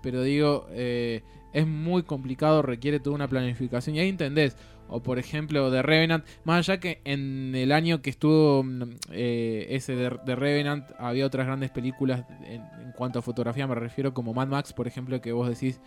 [0.02, 1.22] pero digo, eh,
[1.54, 3.96] es muy complicado, requiere toda una planificación.
[3.96, 4.56] Y ahí entendés.
[4.90, 9.68] O por ejemplo, de Revenant, más allá que en el año que estuvo mm, eh,
[9.72, 12.62] ese de, Revenant, había otras grandes películas en,
[12.94, 15.82] cuanto a fotografía, me refiero como Mad Max, por ejemplo, que vos decís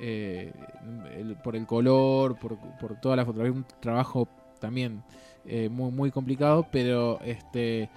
[0.00, 0.52] eh,
[1.42, 4.28] por el color, por, por toda la fotografía, un trabajo
[4.60, 5.02] también
[5.70, 7.88] muy, muy complicado, pero este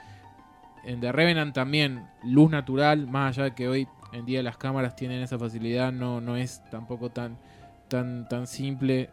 [0.85, 4.95] en The Revenant también luz natural, más allá de que hoy en día las cámaras
[4.95, 7.37] tienen esa facilidad, no, no es tampoco tan
[7.87, 9.09] tan tan simple.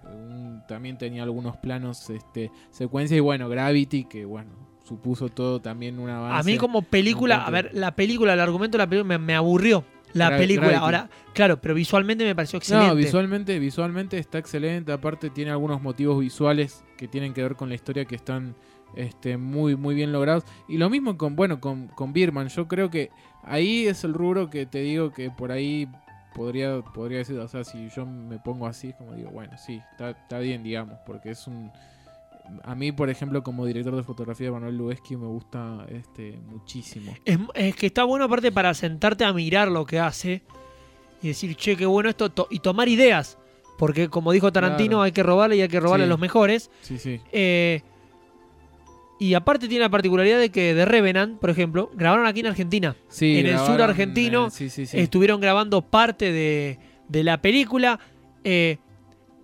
[0.68, 4.50] También tenía algunos planos este secuencia y bueno, Gravity que bueno,
[4.84, 6.40] supuso todo también una avance.
[6.40, 9.34] A mí como película, a ver, la película, el argumento de la película me, me
[9.34, 9.84] aburrió.
[10.14, 10.84] La Gra- película, Gravity.
[10.84, 12.86] ahora, claro, pero visualmente me pareció excelente.
[12.88, 14.92] No, visualmente, visualmente está excelente.
[14.92, 18.54] Aparte tiene algunos motivos visuales que tienen que ver con la historia que están
[18.96, 20.44] este, muy, muy bien logrados.
[20.68, 22.48] Y lo mismo con, bueno, con, con Birman.
[22.48, 23.10] Yo creo que
[23.42, 25.88] ahí es el rubro que te digo que por ahí
[26.34, 30.10] podría, podría decir, o sea, si yo me pongo así, como digo, bueno, sí, está,
[30.10, 31.70] está bien, digamos, porque es un
[32.64, 37.14] a mí, por ejemplo, como director de fotografía de Manuel Lubezki me gusta este muchísimo.
[37.24, 40.42] Es, es que está bueno aparte para sentarte a mirar lo que hace
[41.22, 43.38] y decir, che, qué bueno esto, to- y tomar ideas.
[43.78, 45.02] Porque como dijo Tarantino, Claro.
[45.02, 46.08] hay que robarle y hay que robarle Sí.
[46.08, 46.70] a los mejores.
[46.82, 47.20] Sí, sí.
[47.30, 47.82] Eh,
[49.22, 52.96] y aparte tiene la particularidad de que The Revenant, por ejemplo, grabaron aquí en Argentina.
[53.08, 54.98] Sí, En el sur argentino, eh, sí, sí, sí.
[54.98, 57.98] Estuvieron grabando parte de, de la película.
[58.44, 58.78] eh,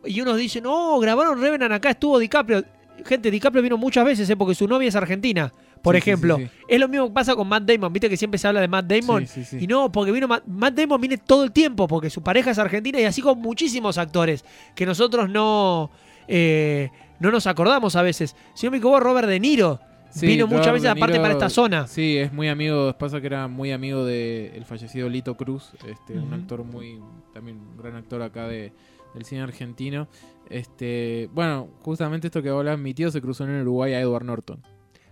[0.04, 2.64] y unos dicen, oh, grabaron Revenant acá, estuvo DiCaprio.
[3.04, 5.52] Gente, DiCaprio vino muchas veces, eh, porque su novia es argentina,
[5.82, 6.38] por ejemplo.
[6.68, 8.86] Es lo mismo que pasa con Matt Damon, viste que siempre se habla de Matt
[8.86, 9.26] Damon.
[9.26, 9.64] Sí, sí, sí.
[9.64, 12.58] Y no, porque vino Matt, Matt Damon viene todo el tiempo, porque su pareja es
[12.58, 15.90] argentina y así con muchísimos actores que nosotros no,
[16.26, 16.90] eh,
[17.20, 18.34] no nos acordamos a veces.
[18.54, 21.50] Si no me equivoco, Robert De Niro Sí, vino muchas veces De aparte para esta
[21.50, 21.86] zona.
[21.86, 26.32] Sí, es muy amigo, pasa que era muy amigo del fallecido Lito Cruz, este, un
[26.32, 26.98] actor muy,
[27.34, 28.72] también un gran actor acá de,
[29.14, 30.08] del cine argentino.
[30.48, 34.62] Este, bueno, justamente esto que hablas, mi tío se cruzó en Uruguay a Edward Norton.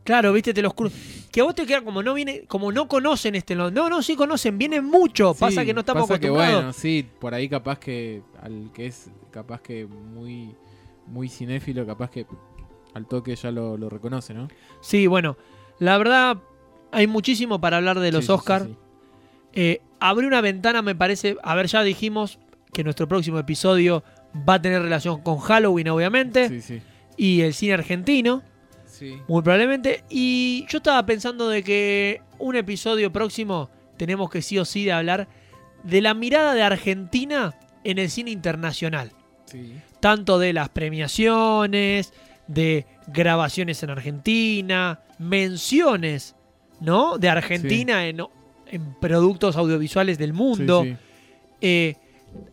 [0.02, 0.90] Claro, viste, te los cru-
[1.32, 3.54] Que a vos te queda como no viene, como no conocen este.
[3.54, 5.34] No, no, sí conocen, vienen mucho.
[5.34, 6.54] pasa que no estamos pasa que, acostumbrados.
[6.62, 10.54] bueno, sí, por ahí capaz que al que es capaz que muy
[11.06, 12.26] muy cinéfilo, capaz que
[12.94, 14.48] al toque ya lo, lo reconoce, ¿no?
[14.80, 15.36] Sí, bueno,
[15.78, 16.38] la verdad
[16.92, 18.66] hay muchísimo para hablar de los Sí, Oscars.
[18.66, 18.76] sí.
[19.52, 21.36] Eh, abrir una ventana me parece.
[21.42, 22.38] A ver, ya dijimos
[22.72, 24.02] que nuestro próximo episodio
[24.48, 26.62] va a tener relación con Halloween, obviamente,
[27.16, 28.42] y el cine argentino,
[29.28, 30.04] muy probablemente.
[30.10, 34.92] Y yo estaba pensando de que un episodio próximo tenemos que sí o sí de
[34.92, 35.26] hablar
[35.84, 37.54] de la mirada de Argentina
[37.84, 39.12] en el cine internacional.
[39.46, 39.74] Sí.
[40.00, 42.12] tanto de las premiaciones,
[42.46, 46.34] de grabaciones en Argentina, menciones,
[46.80, 47.18] ¿no?
[47.18, 48.20] De Argentina en,
[48.68, 50.96] en productos audiovisuales del mundo, Sí,
[51.60, 51.94] eh,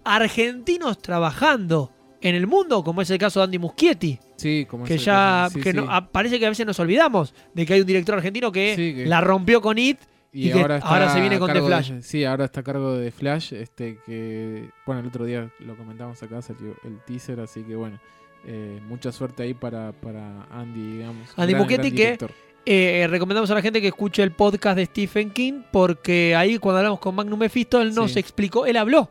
[0.03, 1.91] argentinos trabajando
[2.21, 5.05] en el mundo, como es el caso de Andy Muschietti, Sí, como que es el
[5.05, 5.77] ya caso, sí, que sí.
[5.77, 8.75] no- ah, parece que a veces nos olvidamos de que hay un director argentino que,
[8.75, 9.99] Sí, que- la rompió con It
[10.33, 11.91] y ahora, está ahora se viene con The de- Flash.
[12.01, 16.21] sí, ahora está a cargo de Flash, este que bueno, el otro día lo comentamos
[16.23, 17.99] acá, salió el teaser, así que bueno,
[18.45, 21.29] eh, mucha suerte ahí para, para Andy, digamos.
[21.37, 22.31] Andy gran que- director.
[22.65, 26.77] Eh, recomendamos a la gente que escuche el podcast de Stephen King porque ahí cuando
[26.77, 28.19] hablamos con Magnum Mephisto él nos Sí.
[28.19, 29.09] explicó, él habló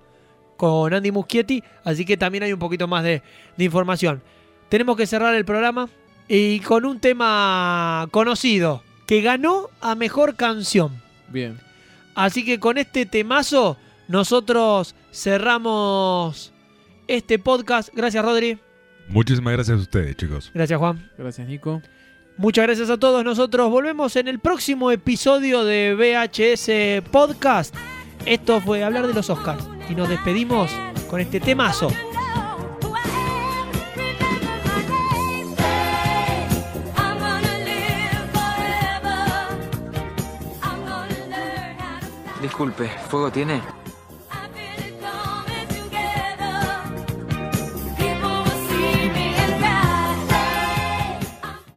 [0.57, 3.21] con Andy Muschietti, así que también hay un poquito más de,
[3.59, 4.23] de información.
[4.71, 5.91] Tenemos que cerrar el programa
[6.29, 11.02] y con un tema conocido que ganó a mejor canción.
[11.33, 11.59] Bien.
[12.15, 13.77] Así que con este temazo
[14.09, 16.53] nosotros cerramos
[17.09, 17.89] este podcast.
[17.95, 18.59] Gracias Rodri,
[19.09, 20.51] Muchísimas gracias a ustedes, chicos.
[20.55, 21.11] gracias Juan.
[21.19, 21.83] Gracias, Nico.
[22.39, 23.25] Muchas gracias a todos.
[23.25, 27.75] Nosotros volvemos en el próximo episodio de VHS Podcast.
[28.25, 29.65] Esto fue hablar de los Oscars.
[29.91, 30.71] Y nos despedimos
[31.11, 31.89] con este temazo.
[42.43, 43.63] Disculpe, ¿fuego tiene?